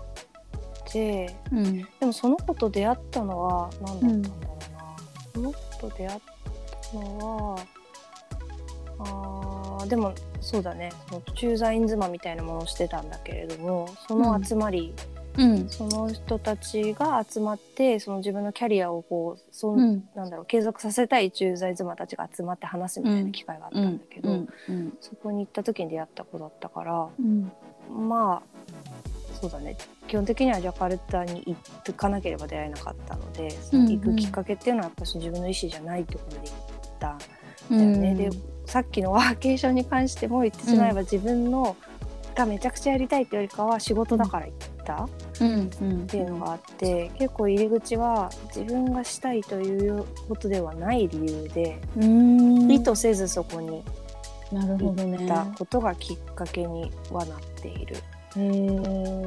[0.90, 1.36] て。
[1.52, 1.76] うん。
[2.00, 4.96] でもその子と出会ったのは何だったんだろうな、
[5.34, 6.20] その子と出会っ
[6.92, 7.58] たのは
[8.98, 10.92] あーでもそうだね。
[11.08, 14.94] その駐在員妻みたいなものをしてたんだけれどもその集まり、
[15.36, 15.68] うん。
[15.68, 20.08] その人たちが集まってその自分のキャリアをこうそん、うん。
[20.14, 24.48] なんだろう継続させたい駐在妻たちが集まって話すみたいな機会があったんだけど、うん。
[24.68, 24.98] うん。
[25.00, 27.52] そこに行った時に出会った子だったからうん。
[28.08, 28.42] まあ
[29.40, 29.76] そうだね。
[30.08, 37.18] 基本的にはジャカルタに行ってかなければ出会えなかったので、その行くきっかけっていうのはやっぱり自分の意思じゃないところで行ったん
[37.76, 38.14] だよね。
[38.14, 38.30] で
[38.66, 41.76] さっきのワーケーションに関しても言ってしまえば自分の
[42.34, 44.54] がめちゃくちゃやりたいっていうよりかは仕事だから行っ
[44.84, 45.08] たっ
[46.06, 52.70] ていうのがあって結構入り口は自分がしたいということではない理由でうん。
[52.70, 53.82] 意図せずそこに
[54.52, 55.18] なるほどね。
[55.18, 57.96] 行ったことがきっかけにはなっている。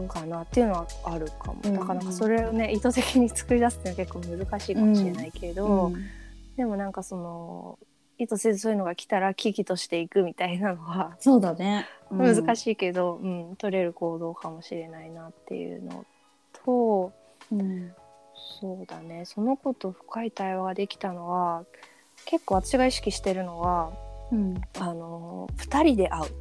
[0.07, 6.05] かなっていうのはあるかも、うんなかなかそれをね意図的に作り出すっていうのは結構難しいかもしれないけど、うん。
[6.55, 7.79] でもなんかその
[8.19, 16.05] 意図せずそういうのが来たら危機としていくみたいなのはそうだね、 難い、しいけど、うん取れる行動かもしれないなっていうの
[16.65, 17.11] と
[17.51, 17.91] うん。
[18.59, 19.25] そうだね。
[19.25, 21.65] その子と深い対話ができたのは
[22.25, 23.91] 結構私が意識してるのは
[24.31, 24.61] うん。
[24.79, 26.31] あの2人で会う。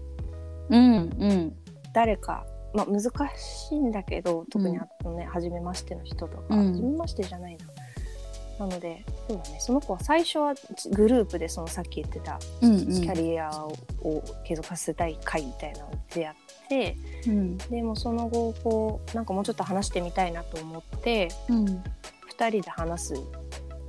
[0.71, 1.57] うんうん。
[1.95, 3.03] 誰か、まあ、難
[3.37, 6.73] しいんだけど特にあのね、初めましての人とか、うん。
[6.73, 7.78] 初めましてじゃないな
[8.59, 9.57] なのでそうだね。
[9.61, 10.55] その子は最初は
[10.91, 13.73] グループでそのさっき言ってたキャリアを
[14.45, 16.35] 継続させたい会みたいなのでやっ
[16.69, 16.97] て
[17.27, 17.57] うん。
[17.57, 21.83] でもその後こうなんかもうちょっと話してみたいなと思ってうん2
[22.51, 23.15] 人で話す。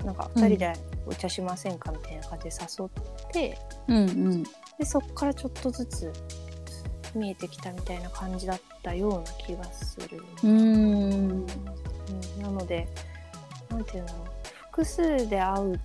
[0.05, 0.73] なんか2人で
[1.05, 3.57] お茶しませんかみたいな感じで誘って、
[3.87, 4.03] うんう
[4.35, 4.43] ん。
[4.43, 4.49] で
[4.85, 6.13] そこからちょっとずつ
[7.13, 10.51] 見えてきたみたいな感じだったような気がする、うーん。
[10.51, 11.45] うん。
[12.41, 12.87] なので
[13.69, 14.27] なんていうんだろう
[14.79, 15.79] 複数で会う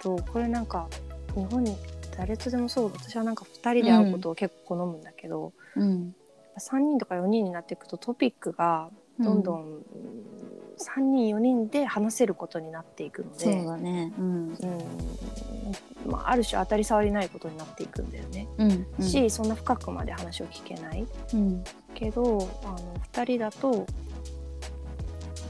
[0.00, 0.88] とこれなんか
[1.34, 1.76] 日本に
[2.16, 6.14] 誰とでもそう私はなんか2人で会うことを結構好むんだけど、うん。
[6.58, 9.42] 3人とか4人になっていくとトピックがどん。
[9.42, 9.82] どん、うん
[10.80, 14.14] 3人4人で話せることになっていくのでそうだね。
[14.18, 14.24] うん。
[14.26, 14.66] う
[16.06, 16.10] ん。
[16.10, 18.48] まあ、ある種当たり障りないことになっていくんだよね。
[18.56, 18.86] うん。
[18.98, 19.04] うん。
[19.04, 21.06] しそんな深くまで話を聞けない。
[21.34, 21.62] うん。
[21.92, 23.86] けどあの2人だと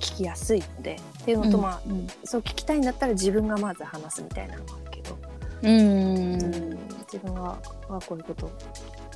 [0.01, 2.07] 聞きやすいのでっていうのと、まあうん。
[2.25, 5.19] そう聞きたいんだったら自分がまず話すみたいなのもあるけど、
[5.63, 5.81] うん。
[6.43, 6.47] う
[6.77, 6.79] ん
[7.13, 8.47] 自分があこういうこと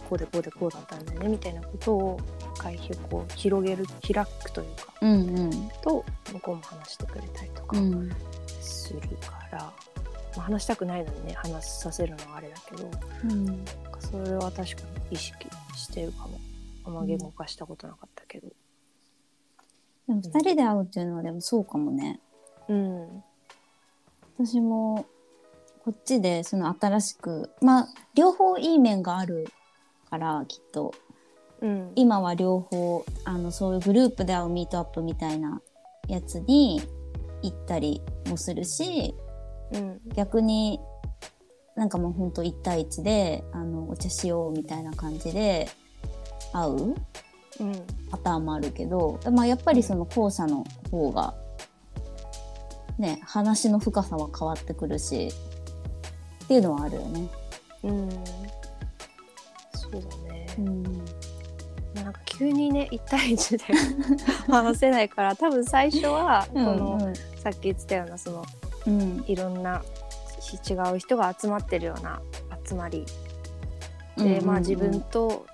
[0.08, 2.20] こうでこうでこうだったんだよねみたいなことを
[2.58, 5.50] 回避こう広げる開くというかうんうん。
[5.82, 8.10] と向こうも話してくれたりとかうん。
[8.60, 9.72] するから、ま
[10.38, 12.90] あ、話したくないのにね話させるのはあれだけど
[13.30, 13.64] うん。
[14.00, 14.68] それは確かに
[15.12, 16.40] 意識してるかも
[16.84, 18.48] あんま言語化したことなかったけど。
[20.06, 22.20] でも二人で会うっていうのはでもそうかもね。
[22.68, 23.22] うん。
[24.38, 25.06] 私も
[25.84, 29.46] こっちでその新しくまあ両方いい面がある
[30.10, 30.94] からきっと。
[31.60, 31.92] うん。
[31.94, 35.60] 今は両方あのそういうグループで会うミートアップみたいな
[36.08, 36.82] やつに
[37.42, 39.14] 行ったりもするし
[39.72, 40.00] うん。
[40.14, 40.80] 逆に
[41.76, 45.68] なんかもうほんと1対1であのお茶しようみたいな感じで
[46.52, 46.94] 会ううん
[48.10, 51.34] パターンもあるけど、まあ、やっぱりその後者の方が
[52.98, 55.30] ね話の深さは変わってくるし
[56.44, 57.28] っていうのはあるよね。
[57.84, 58.10] うん。
[59.72, 60.82] そうだね、うん。
[61.94, 63.74] なんか急にね1対1で
[64.52, 66.98] 話せないから多分最初はこの、
[67.42, 68.44] さっき言ってたようなその
[68.86, 69.24] うん。
[69.26, 69.82] いろんな
[70.68, 72.20] 違う人が集まってるような
[72.66, 73.04] 集まり。
[74.16, 75.46] で、まあ自分と、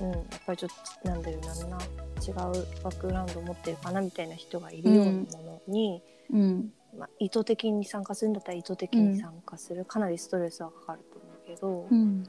[0.00, 0.70] うん、やっぱりちょっ
[1.02, 1.40] となんだろう
[1.70, 1.78] な
[2.26, 6.72] 違うバックグラウンドを持ってるかなみたいな人がいるようなものに、うん。
[6.98, 12.24] まあ、意図的に参加するんだったら意図的に参加する、かなりストレスはかかると思うけど、うん。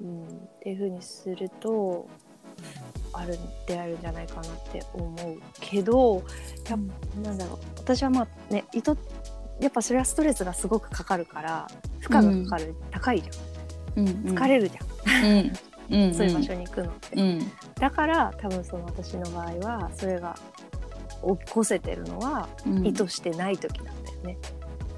[0.00, 0.30] うん、っ
[0.60, 2.06] ていうふうにすると
[3.12, 6.22] あるであるんじゃないかなって思うけど
[6.68, 6.78] やっ
[7.14, 8.96] ぱなんだろう私はまあね意図
[9.60, 11.66] やっぱそれはストレスがすごくかかるから
[12.00, 14.00] 負荷がかかる、高いじゃん。
[14.00, 14.80] うん疲れるじゃ
[15.42, 15.52] ん、
[15.90, 16.14] うんうん。
[16.14, 17.52] そういう場所に行くのって、うん。
[17.74, 20.36] だから多分その私の場合はそれが
[21.22, 22.86] 起こせてるのはうん。
[22.86, 24.38] 意図してない時なんだよね、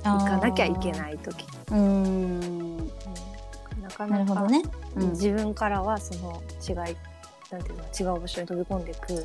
[0.05, 1.79] 行かなきゃいけない時、うん。
[1.79, 2.77] うん。
[3.83, 4.63] なかなかね。
[4.97, 5.11] うん。
[5.11, 6.97] 自分からはその違い
[7.51, 9.25] なんていうの違う場所に飛び込んでいく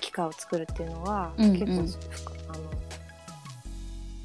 [0.00, 1.58] 機会を作るっていうのは、うんうん。
[1.58, 2.64] 結構あの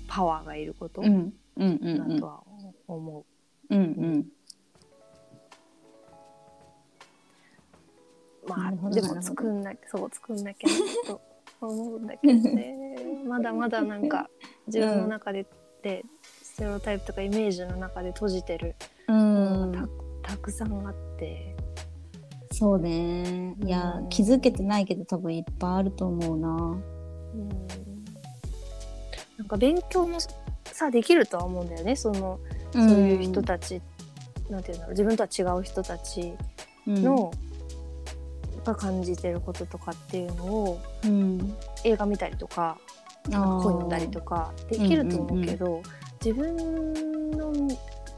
[0.08, 1.34] パワーがいることだうん。
[1.58, 2.20] うんうんうん。
[2.20, 2.44] とは
[2.88, 3.26] 思
[3.70, 4.26] うんうん
[8.48, 10.76] まあでも作んなそう作んなきゃな
[11.08, 11.22] と
[11.62, 12.96] 思うんだけどね。
[13.28, 14.30] まだまだなんか
[14.68, 15.46] 自分の中で、
[15.82, 16.04] で
[16.41, 18.76] ステレオタイプとかイメージの中で閉じてる
[19.08, 19.88] うものんが
[20.24, 21.56] たたくさんあって。
[22.52, 23.56] そうね。
[23.64, 24.10] いやうん。
[24.10, 26.50] 気づけてないけど多分いっぱいあると思うな。
[26.50, 27.50] うん。
[29.38, 30.20] なんか勉強も
[30.66, 31.96] さできるとは思うんだよね。
[31.96, 32.39] その
[32.74, 33.82] そういう人たち、
[34.50, 36.34] なんていうんだろう自分とは違う人たち
[36.86, 37.32] の、
[38.66, 41.55] が感じてることとかっていうのをうん。
[41.84, 42.78] 映画見たりとか
[43.30, 45.82] なんか本読んだりとかできると思うけど、
[46.24, 47.53] 自分の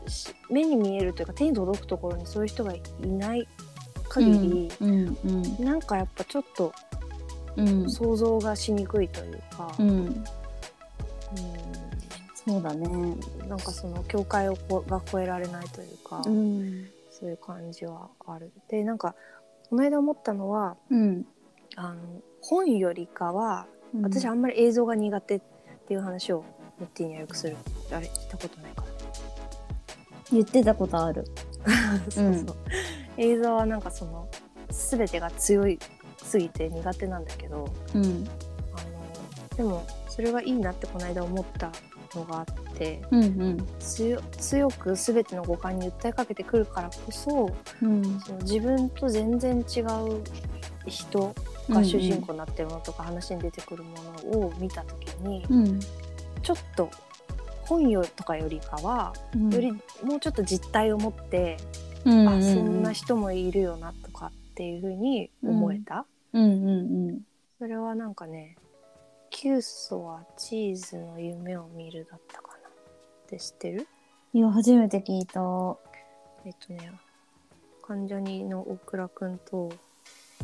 [0.07, 3.47] し目に見えるというか手に届くところにそういう人がいない
[4.09, 6.73] 限り、うんうんなんかやっぱちょっと
[7.57, 7.89] うん。
[7.89, 9.73] 想像がしにくいというか。
[9.79, 9.89] うん。
[9.89, 10.23] うん。
[12.35, 12.87] そうだね。
[13.49, 16.87] なんかその境界をこが越えられないというか、うん。
[17.09, 18.51] そういう感じはある。
[18.69, 19.15] でなんか
[19.69, 21.25] この間思ったのはうん。
[21.75, 23.67] あの本よりかは
[24.01, 25.41] 私あんまり映像が苦手っ
[25.87, 26.43] ていう話を
[26.79, 27.55] モッティにはよくする
[27.91, 28.83] あれしたことないか
[30.31, 31.25] 言ってたことある。
[31.65, 32.55] な そうそう、
[33.17, 34.27] 映像はなんかその
[34.69, 35.79] 全てが強い
[36.23, 38.03] すぎて苦手なんだけどうん。
[38.03, 41.71] あのでもそれがいいなってこの間思った
[42.15, 42.45] のがあっ
[42.75, 43.67] てうんうん。
[43.79, 47.51] 強強く全ての五感に訴えかけてくるからこそ
[47.81, 48.19] うん。
[48.19, 50.21] その自分と全然違う
[50.87, 51.35] 人
[51.69, 53.95] が主人公になってるものとか話に出てくるも
[54.31, 55.79] のを見た時にうん。
[56.41, 56.89] ちょっと
[57.63, 59.49] 本よとかよりかはうん。
[59.53, 61.57] よりもうちょっと実態を持って、
[62.05, 66.67] うんあそんな人もいるよなとかっていうふうに思えた、うんうん
[67.09, 67.21] うん。
[67.59, 68.55] それはなんかね
[69.39, 72.69] 「キュウソはチーズの夢を見る」だったかな。
[72.69, 72.71] っ
[73.27, 73.87] て知ってる？
[74.33, 75.41] いや初めて聞いた。
[76.43, 76.91] えっとね
[77.83, 79.69] 関ジャニの大倉くんと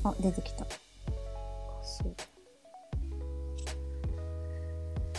[0.03, 0.67] あ出てきた。
[1.81, 2.15] そう。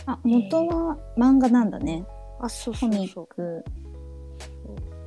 [0.06, 2.06] あ元は漫画なんだね。
[2.38, 3.28] あそうそうそう。
[3.34, 3.64] そう。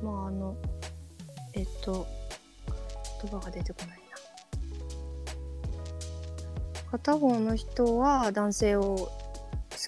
[0.02, 0.54] まああの
[1.54, 2.06] えっと
[3.22, 3.97] 言葉が出てこない。
[3.97, 3.97] な
[6.90, 9.10] 片方の人は男性を好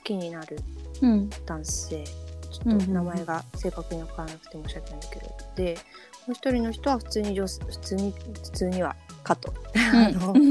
[0.05, 0.59] きになる
[1.03, 1.31] うん。
[1.47, 2.05] 男性。
[2.05, 2.81] ちうんうんうん。
[2.81, 5.27] ょっと名前が正確に分からなくて申し訳ないんだけど、
[5.57, 5.79] で
[6.27, 10.43] もう一人の人は普通に女普通に普通にはかとあの言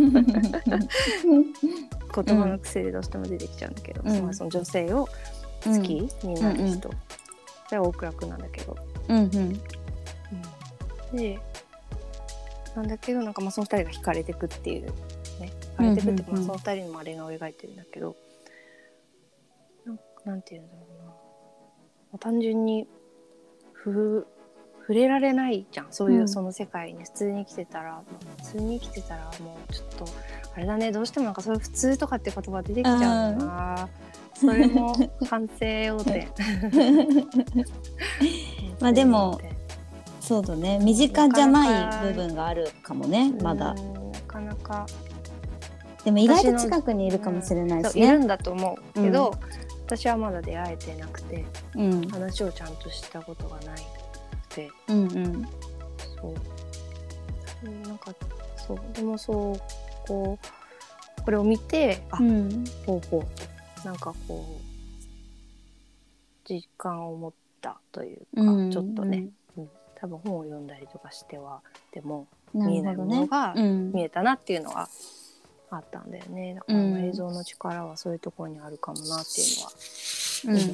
[2.37, 4.23] 葉の癖でどうしても出てきちゃうんだけど、うん。
[4.23, 5.07] まあその女性を
[5.63, 5.93] 好き
[6.23, 6.89] になる人、
[7.67, 8.77] それは大倉君なんだけど、
[9.09, 9.17] うん。
[9.17, 9.61] うん。
[11.15, 11.39] で
[12.75, 14.93] なんだけどなんかまあその二人が惹かれてくっていう
[15.39, 18.15] ね惹かれてくってその二人のあれが描いてるんだけど
[19.85, 21.13] なんなんていうんだろうな、ま
[22.13, 22.87] あ単純に
[23.73, 24.27] ふ
[24.89, 25.87] 触れられないじゃん。
[25.91, 26.27] そういう、うん。
[26.27, 27.03] その世界に。
[27.03, 28.03] 普通に生きてたら、まあ
[28.43, 30.05] 普通に生きてたらもうちょっと
[30.55, 30.91] あれだね。
[30.91, 33.89] どうしてもなんかそういう普通とかって言葉出てきちゃうんだな。
[34.33, 34.95] それも
[35.29, 36.27] 反省要点。
[38.81, 39.39] まあでも
[40.19, 40.79] そうだね。
[40.79, 43.31] 身近じゃない部分があるかもね。
[43.43, 43.73] まだ。
[43.73, 44.87] うんなかなか
[46.03, 48.07] でも意外と近くにいるかもしれないしね。
[48.07, 49.33] いるんだと思うけど、
[49.85, 51.45] 私はまだ出会えてなくて
[51.75, 52.07] うん。
[52.09, 53.77] 話をちゃんとしたことがない
[54.49, 54.71] くて。
[54.87, 55.47] うんうん。
[56.21, 56.35] そう。
[57.65, 58.13] うんなんか
[58.55, 58.79] そう。
[58.93, 62.63] でもそうこうこれを見てあ、うん。
[62.85, 63.21] ほうほう
[63.81, 64.63] となんかこう
[66.47, 69.25] 実感を持ったというか、うんちょっとね、
[69.57, 69.69] うん。
[69.95, 73.91] 多分本を読んだりとかしてはでもな見えないものがうん。
[73.91, 74.87] 見えたなっていうのは
[75.71, 76.55] あったんだよね。
[76.55, 79.57] だからうん映像の力はそういうところにあるかもなっていう
[80.47, 80.69] のは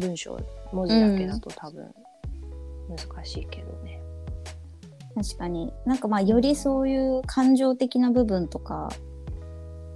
[0.00, 0.38] うん文章
[0.72, 1.94] 文字だけだと多分
[2.88, 4.00] 難しいけどね。
[5.14, 5.72] 確かに。
[5.86, 8.90] なんかまあよりそういう感情的な部分とか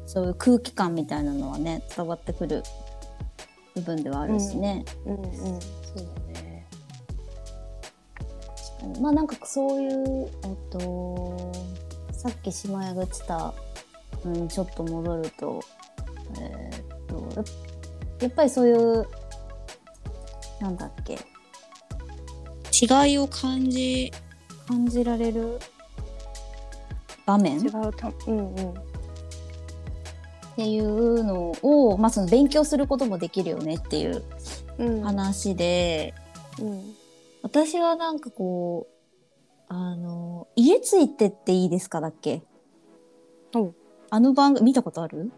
[0.07, 2.63] そういう空気感みたいなのはね伝わってくる
[3.75, 6.67] 部分ではあるしね、うんうん、そうだね。
[9.01, 11.53] まあなんかそういうえっと
[12.19, 13.55] さっき島屋が言ってた、
[14.25, 15.63] うん、ちょっと戻ると。
[16.41, 17.45] えーっとや
[18.21, 19.07] やっぱりそういう
[20.61, 21.17] なんだっけ。
[22.73, 24.13] 違いを感じ
[24.67, 25.61] 感じられる？
[27.25, 27.61] 場面？
[27.61, 28.71] 違うたうんうん。
[28.71, 28.75] っ
[30.57, 34.25] ていうのを、まあ、その勉強することもできるよねっていう
[34.79, 35.03] うん。
[35.03, 36.15] 話で、
[36.61, 36.95] うん。
[37.43, 38.98] 私はなんかこう
[39.69, 42.43] あの「家ついてっていいですか?」だっけ？
[43.55, 43.73] お
[44.11, 45.31] あの番組見たことある？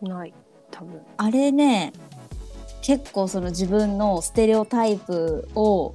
[0.00, 0.34] ない
[0.70, 1.00] 多分。
[1.16, 1.92] あれね
[2.82, 5.94] 結構その自分のステレオタイプを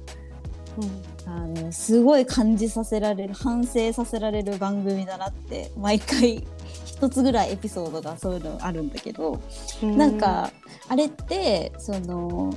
[0.78, 6.46] うんあのすごい感じさせられる反省させられる番組だなって毎回
[6.86, 9.38] 一つぐらいエピソードがそういうのあるんだけど、
[9.82, 10.50] なんか
[10.88, 12.52] あれってその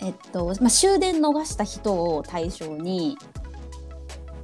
[0.00, 3.18] えっと、まあ、終電逃した人を対象に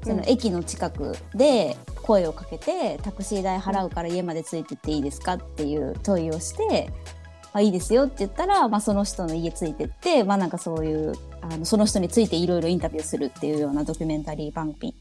[0.02, 0.28] そのうん。
[0.28, 6.90] 駅の近くで声をかけて、タクシー代払うから家までついてっていいですかっていう問いをして、
[7.52, 14.94] あいいですよって言ったら、まあ、その人の家ついてって、まあ、なんかそういうあのその人についていろいろインタビューするっていうようなドキュメンタリー番組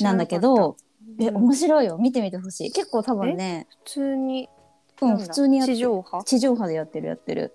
[0.00, 0.76] なんだけど、
[1.20, 1.36] えうん。
[1.36, 1.98] 面白いよ。
[1.98, 2.72] 見てみてほしい。
[2.72, 4.62] 結構多分ね普通に、うん
[5.02, 6.22] 普通にやって地上波？
[6.22, 7.54] 地上波でやってるやってる。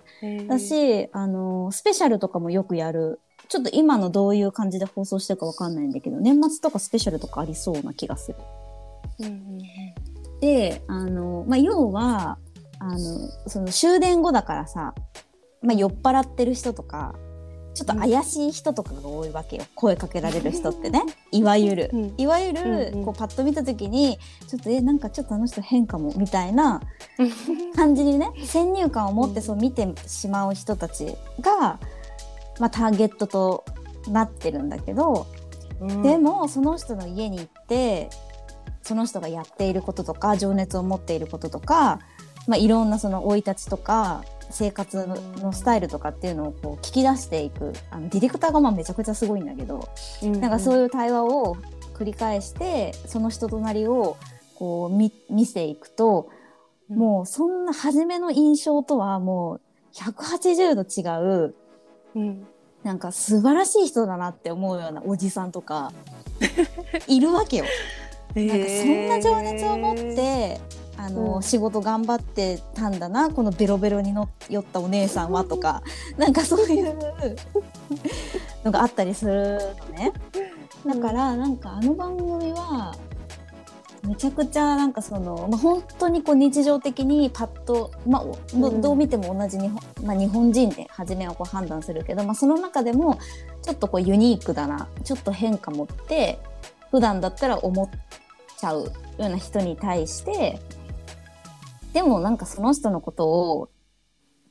[0.49, 8.37] だし、あのスペシャルとかもよくやるちょっと今のどういう感じで放送してるかわかんないんだけど年末とかスペシャルとかありそうな気がする。
[9.19, 9.57] うんうん
[10.39, 12.37] であの、まあ、要は
[12.79, 12.99] あの
[13.47, 14.93] その終電後だからさ、
[15.61, 17.15] まあ、酔っ払ってる人とか
[17.73, 19.63] ちょっと怪しい人とかが多いわけよ。
[19.75, 21.03] 声かけられる人ってね。
[21.31, 21.91] いわゆる。
[21.93, 22.13] うん。
[22.17, 23.05] いわゆる、うんうん。
[23.05, 24.17] こうパッと見た時に
[24.47, 26.81] ちょっとえなんかちょっとあの人変かもみたいな
[27.75, 31.79] 感じにね先入観を持ってそう見てしまう人たちが、
[32.59, 33.65] まあ、ターゲットと
[34.07, 35.27] なってるんだけど、
[35.79, 36.01] うん。
[36.01, 38.09] でもその人の家に行って
[38.81, 41.99] その人がやっていることとか情熱を持っていることとか、
[42.47, 45.05] まあ、いろんなその生い立ちとか生活
[45.41, 49.89] のスタイルとかっていうのをこう聞き出していくあのディレクターがまあめちゃくちゃすごいんだけど、
[50.23, 51.57] なんかそういう対話を
[51.93, 54.15] 繰り返してその人となりを
[54.55, 56.29] こう見見せていくと、
[56.87, 59.61] もうそんな初めの印象とはもう
[59.93, 61.03] 180度違
[61.45, 61.55] う、
[62.17, 62.47] うん、
[62.83, 65.91] なんか素晴らしい人だなって思うようなおじさんとか
[67.07, 67.65] いるわけよ。
[68.35, 70.59] なんかそんな情熱を持って
[70.97, 75.81] あの、うん、仕事頑張ってたんだなこのベロベロにの酔ったお姉さんはとか
[76.17, 76.97] なんかそういう
[78.63, 79.59] のがあったりする
[79.91, 80.11] のね。
[80.85, 82.95] だからなんかあの番組は
[84.07, 93.19] めちゃくちゃなんかその、まあ、本当にこう日常的にパッと、まあ、どう見ても同じ日本,、まあ、日本人で初めはこう判断するけど、まあ、その中でも
[93.61, 96.39] ちょっとこうユニークだなちょっと変化持って
[96.89, 97.89] 普段だったら思っ
[98.57, 100.59] ちゃうような人に対して
[101.93, 103.69] でもなんかその人のことを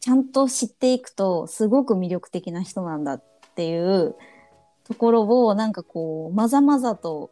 [0.01, 4.15] ちゃんと知っていくとすごく魅力的な人なんだっていう
[4.85, 7.31] ところをなんかこうまざまざと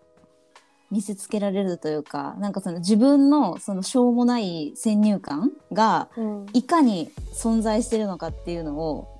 [0.94, 6.08] 見せつけられるというかなんかその自分のそのしょうもない先入観が
[6.52, 9.18] いかに存在してるのかっていうのを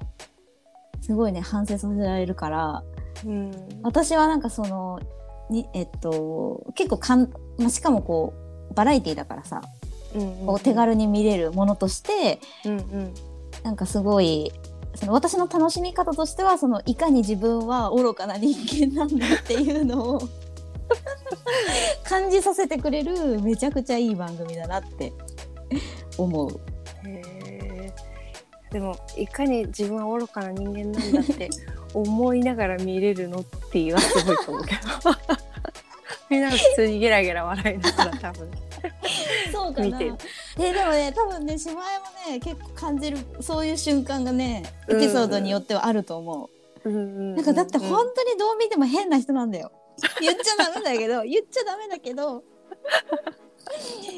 [1.00, 2.84] すごいね反省させられるから、
[3.26, 3.50] うん、
[3.82, 5.00] 私はなんかその
[5.50, 8.34] にえっと結構かん、まあ、しかもこ
[8.70, 9.60] うバラエティーだからさ、
[10.14, 13.14] うんうんうん、こう手軽に見れるものとして、うんうん、
[13.64, 14.52] なんかすごい
[14.94, 20.28] その私の楽しみ方としてはそのいかに自分は愚かな人間なんだっていうのを
[22.04, 25.12] 感じさせてくれるめちゃくちゃいい番組だなって
[26.18, 26.60] 思う。
[27.06, 27.92] へ
[28.70, 31.48] でもいかに自分は愚かな人間なんだって
[31.94, 34.80] 思いながら見れるのっていうのはすごいと思うけど
[36.28, 38.50] みんな普通にゲラゲラ笑いながら多分
[39.52, 40.00] そうかな。
[40.00, 41.82] えでもね多分ね姉妹も
[42.30, 46.50] ね結構感じるそういう瞬間がねエピソードによってはあると思
[46.84, 46.88] う。
[46.88, 49.70] うんうん、なんかだって本当にどう見ても変な人なんだよ。
[50.20, 52.44] 言っちゃダメだけど言っちゃダメだけどどう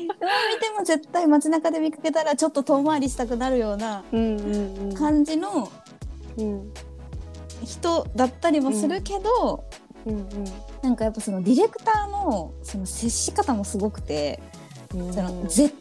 [0.02, 0.08] 見
[0.60, 4.04] ても絶対街中で見かけたらちょっと遠回りしたくなるような
[4.98, 5.70] 感じの
[7.64, 9.64] 人だったりもするけど、
[10.04, 10.28] うんうん、
[10.82, 14.40] なんかやっぱそのディレクターのその接し方もすごくて、
[14.94, 15.74] うん、その絶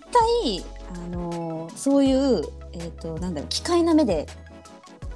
[0.44, 2.42] 対、あのー、そういう、
[2.74, 4.28] えーと、なんだろう機械な目で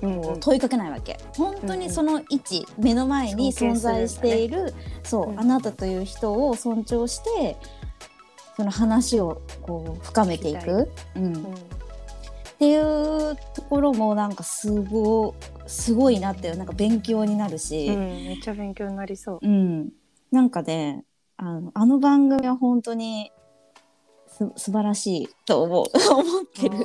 [0.02, 4.74] こう問いかけないわけ、本当にその位置、うん、目の前に存在している、
[5.04, 7.58] そう、うん、あなたという人を尊重して
[8.56, 11.36] その話をこう深めていく、うん、っ
[12.60, 15.36] ていうところもなんかすご
[15.68, 19.39] すごいなってなんか勉強になるし、めっちゃ勉強になりそう。
[19.41, 19.89] うん、
[20.32, 21.06] なんかね
[21.38, 23.32] あのあの番組は本当に
[24.28, 25.86] す素晴らしいと思う。
[26.12, 26.78] 思ってる。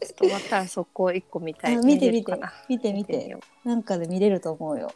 [0.00, 1.76] ちょっと終わったら速攻一個見たい。
[1.78, 2.40] 見て見て。
[2.68, 3.36] 見て見て。
[3.64, 4.90] なんかで見れると思うよ。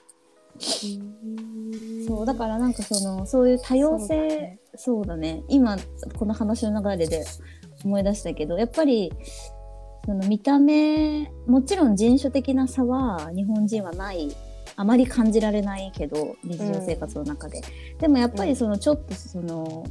[2.07, 5.43] そうだからなんかそのそういう多様性そう,、だね。
[5.49, 5.77] 今
[6.17, 7.25] この話の流れで
[7.85, 9.13] 思い出したけどやっぱり
[10.05, 14.35] その見た目もちろん人種的な差は日本人はない。
[14.77, 17.61] あまり感じられないけど日常生活の中で、
[17.93, 19.85] うん、でもやっぱりそのちょっとその、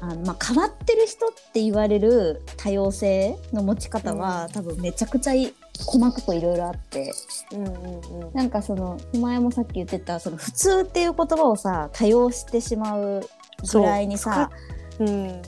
[0.00, 5.32] あのまあ、変わってる人って言われる多様性の持ち方は、うん、多分めちゃくちゃ
[5.78, 7.12] 細かくいろいろあって、
[7.52, 13.28] うんうんうん、なんかその前もさっき言ってたその普通っていう言葉をさ多用してしまう
[13.72, 14.50] ぐらいにさ、
[14.98, 15.42] うん、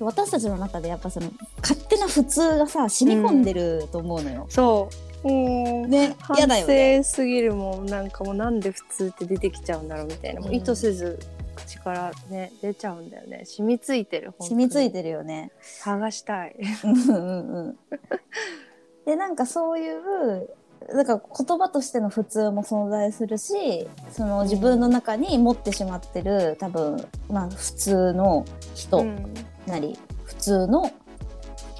[0.00, 1.30] 私たちの中でやっぱその
[1.62, 4.42] 勝手な普通がさ染み込んでると思うのよ。
[4.42, 4.46] う。
[4.46, 4.90] ん、そ
[5.24, 7.02] うね嫌だよね。
[7.02, 7.86] すぎるもん。
[7.86, 11.18] なんかもうなんで普通って出てきちゃうんだろうみたいな、もう意図せず
[11.58, 13.42] 口からね出ちゃうんだよね。
[13.44, 15.50] 染みついてる染みついてるよね。
[15.84, 16.56] 剥がしたい。
[16.84, 17.78] うんうん
[19.04, 20.50] でなんかそういう
[20.94, 28.44] だから言葉としての普通も存在するしその自分の中に持ってしまってる多分まあ普通の
[28.74, 29.04] 人
[29.66, 30.90] なり、うん、普通の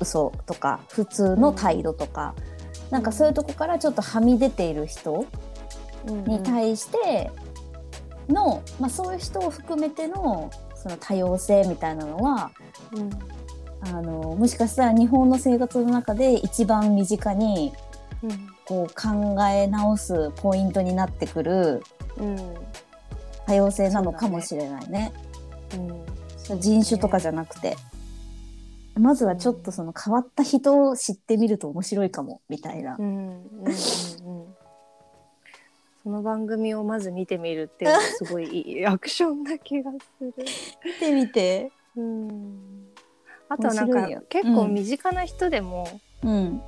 [0.00, 2.34] 嘘とか普通の態度とか、
[2.86, 5.26] うん、なんかそういうとこからちょっとはみ出ている人
[6.06, 7.30] に対して
[8.28, 12.50] の、まあ、そういう人を含めてのその多様性みたいなのは、
[12.92, 13.10] うん、
[13.80, 17.72] あのもしかしたら日本の生活の中で一番身近に、
[18.22, 18.30] うん、
[18.64, 21.82] こう考え直すポイントになってくる、
[22.16, 22.54] うん、
[23.46, 25.12] 多様性なのかもしれないね。
[26.50, 27.76] うん、人種とかじゃなくて、
[28.98, 32.96] まずはちょっとその変わった人を知ってみると面白いかもみたいな。
[32.98, 33.28] うん。
[33.64, 34.07] うん
[36.08, 40.32] うんその番組をまず見てみるっていうのはすごいいいアクションな気がする。
[40.82, 41.70] 見てみて。
[41.96, 42.58] うん。
[43.50, 45.86] あとはなんか結構身近な人でも、
[46.24, 46.62] うん。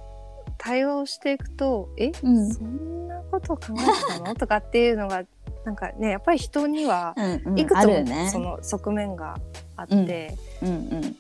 [0.59, 2.53] 対話をしていくとえ、うん。
[2.53, 4.34] そんなこと考えてたの？
[4.34, 5.24] とかっていうのが
[5.64, 7.59] なんかねやっぱり人にはうんうん。
[7.59, 9.38] いくつもその側面が
[9.76, 10.74] あって、うんうん。
[10.74, 11.14] うん。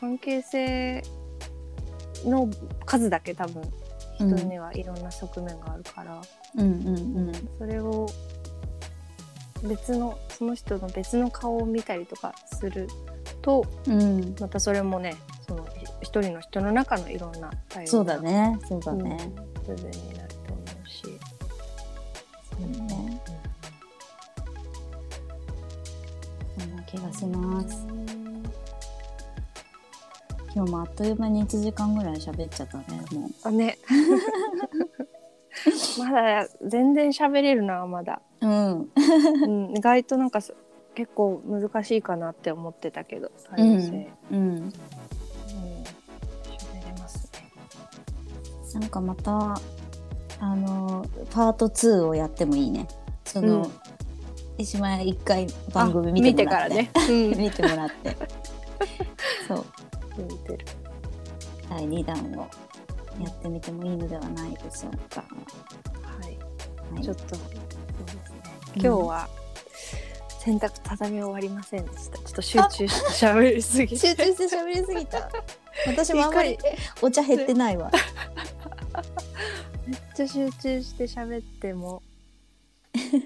[0.00, 1.04] 関係性
[2.24, 2.50] の
[2.84, 3.62] 数だけ多分
[4.18, 6.20] 人にはいろんな側面があるから、
[6.56, 8.08] うんうんそれを
[9.62, 12.88] 別のその人の別の顔を見たりとかする
[13.40, 14.02] とうん。
[14.02, 15.14] うんまたそれもね
[15.46, 15.66] その
[16.00, 18.58] 一人の人の中のいろんな対応そうだね。
[18.68, 19.32] そうだね、
[19.66, 21.10] 部分になると思うし、そ
[22.60, 23.22] うね。
[26.58, 27.86] そんな気がします。
[30.54, 33.78] 今日もあっという間に1時間ぐらい喋っちゃったねもあね
[35.98, 38.90] まだ全然喋れるなまだ、ううん。
[39.44, 40.54] うん、意外となんかそ
[40.94, 44.38] 結構難しいかなって思ってたけど多様性、うん。
[44.38, 44.72] うん
[46.48, 47.30] 喋れます
[48.74, 48.80] ね。
[48.80, 49.54] なんかまた
[50.40, 52.88] あのパート2をやってもいいね。
[53.24, 53.70] その、うん。
[54.58, 56.74] 石前一回番組見てもらって。
[56.74, 58.16] あ見てからね、 見てもらって。
[59.48, 59.64] そう。
[60.18, 60.66] うん、見てる。
[61.70, 62.48] 第2弾を
[63.20, 65.24] やってみてもいいのではないでしょうか。
[66.02, 66.38] はい
[66.94, 68.42] はいちょっとそうですね
[68.76, 69.28] うん今日は
[70.40, 75.30] 洗濯畳み終わりませんでしたちょっと集中して喋りすぎて集中して喋りすぎた。
[75.86, 76.58] 私もあんまり
[77.00, 77.90] お茶減ってないわ。
[79.86, 82.02] めっちゃ集中して喋っても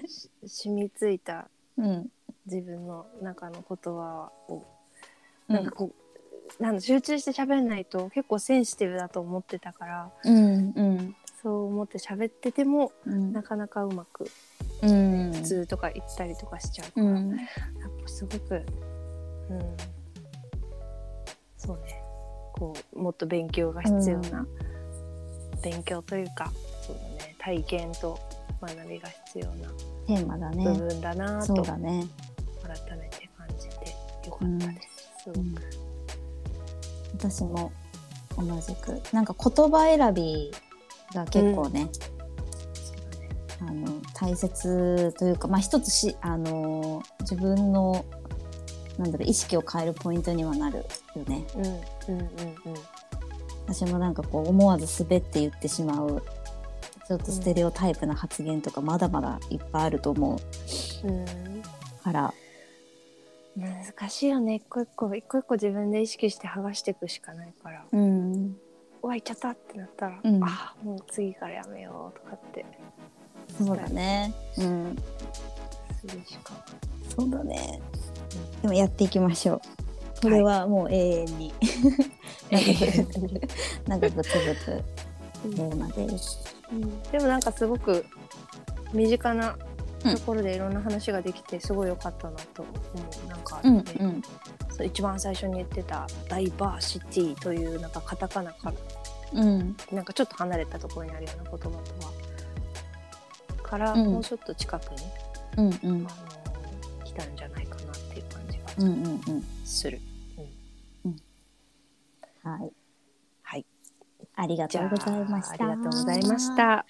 [0.07, 0.29] し
[0.63, 2.09] 染みついたうん。
[2.45, 4.65] 自分の中の言葉を
[5.49, 5.93] うなんかこう、
[6.59, 11.15] なんだ集中して喋んないと結構センシティブだと思ってたからうんうん。
[11.41, 13.31] そう思って喋っててもうん。
[13.33, 14.25] なかなかうまく
[14.81, 15.31] うん。
[15.33, 17.29] 普通とか言ったりとかしちゃうから、うん。
[17.31, 17.39] やっ
[18.01, 19.77] ぱすごくうん。
[21.57, 22.01] そうね。
[22.55, 24.47] こうもっと勉強が必要な、
[25.61, 27.35] 勉強というかそうだね。
[27.39, 28.17] 体験と
[28.61, 29.69] 学びが必要な
[30.07, 30.73] テーマだ部ね。
[30.73, 32.05] 分だなそとうだね。
[32.63, 35.23] 改めて感じてよかったです。
[35.23, 35.41] すごくう。
[35.43, 35.55] ん
[37.17, 37.71] 私も
[38.37, 39.01] 同じく。
[39.13, 40.51] なんか言葉選び
[41.13, 48.05] が結構ね、そうだねあの大切というかまあ一つしあの自分の
[48.97, 51.45] なんだろう意識を変えるポイントにはなるよね。
[51.55, 51.65] うん。
[51.65, 52.27] うんうんうん。
[53.67, 56.23] 私もなんかこう思わず滑って言ってしまう
[57.05, 60.39] ちょっとステレオタイプな発言とかまだまだいっぱいあると思
[61.03, 61.25] ううん。
[62.01, 62.33] から
[63.57, 64.55] 難しいよね。
[64.55, 67.85] 一個一個一個一個自分で意識して剥がしていくしかないから。
[67.91, 68.55] うん。
[69.01, 70.43] うわいっちゃったってなったら、うん。
[70.43, 72.65] あもう次からやめようとかって。
[73.57, 74.31] そうだね。
[74.59, 74.95] うん。
[75.99, 76.53] するしか
[77.09, 77.81] そうだね。
[78.61, 79.61] でもやっていきましょう。
[80.21, 81.53] これはもう永遠に。
[83.87, 87.01] 長く続くテーマですうん。
[87.03, 88.05] でもなんかすごく
[88.93, 89.57] 身近な
[90.15, 92.71] ところでいろんな話ができてすごい良かったなと思
[93.25, 93.29] う。
[93.29, 94.21] なんか、ねうんうん。
[94.69, 98.71] そう一番最初に言ってたダイバーシティというなんかカタカナか
[99.33, 99.75] らうん。
[99.91, 101.81] なんかちょっと離れたところにあるような言葉とは
[103.63, 104.13] から、うん。
[104.13, 104.97] もうちょっと近くに、
[105.57, 105.69] うんう
[106.03, 106.07] ん。
[106.07, 106.09] あの
[107.03, 109.43] 来たんじゃないかなっていう感じがうんうんうん。
[109.65, 109.99] する。
[112.43, 112.71] はい。
[113.43, 113.65] はい、
[114.37, 115.65] ありがとうございました。
[115.65, 116.85] ありがとうございました。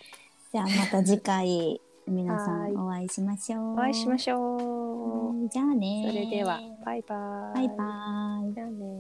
[0.54, 2.74] じゃあまた次回皆さはい。
[2.74, 3.74] んお会いしましょう。
[3.74, 5.28] お会いしましょう。
[5.30, 7.16] はいじゃあねそれではバイバ
[7.56, 7.58] イ。
[7.58, 8.54] バイバイ。
[8.54, 9.00] じゃあね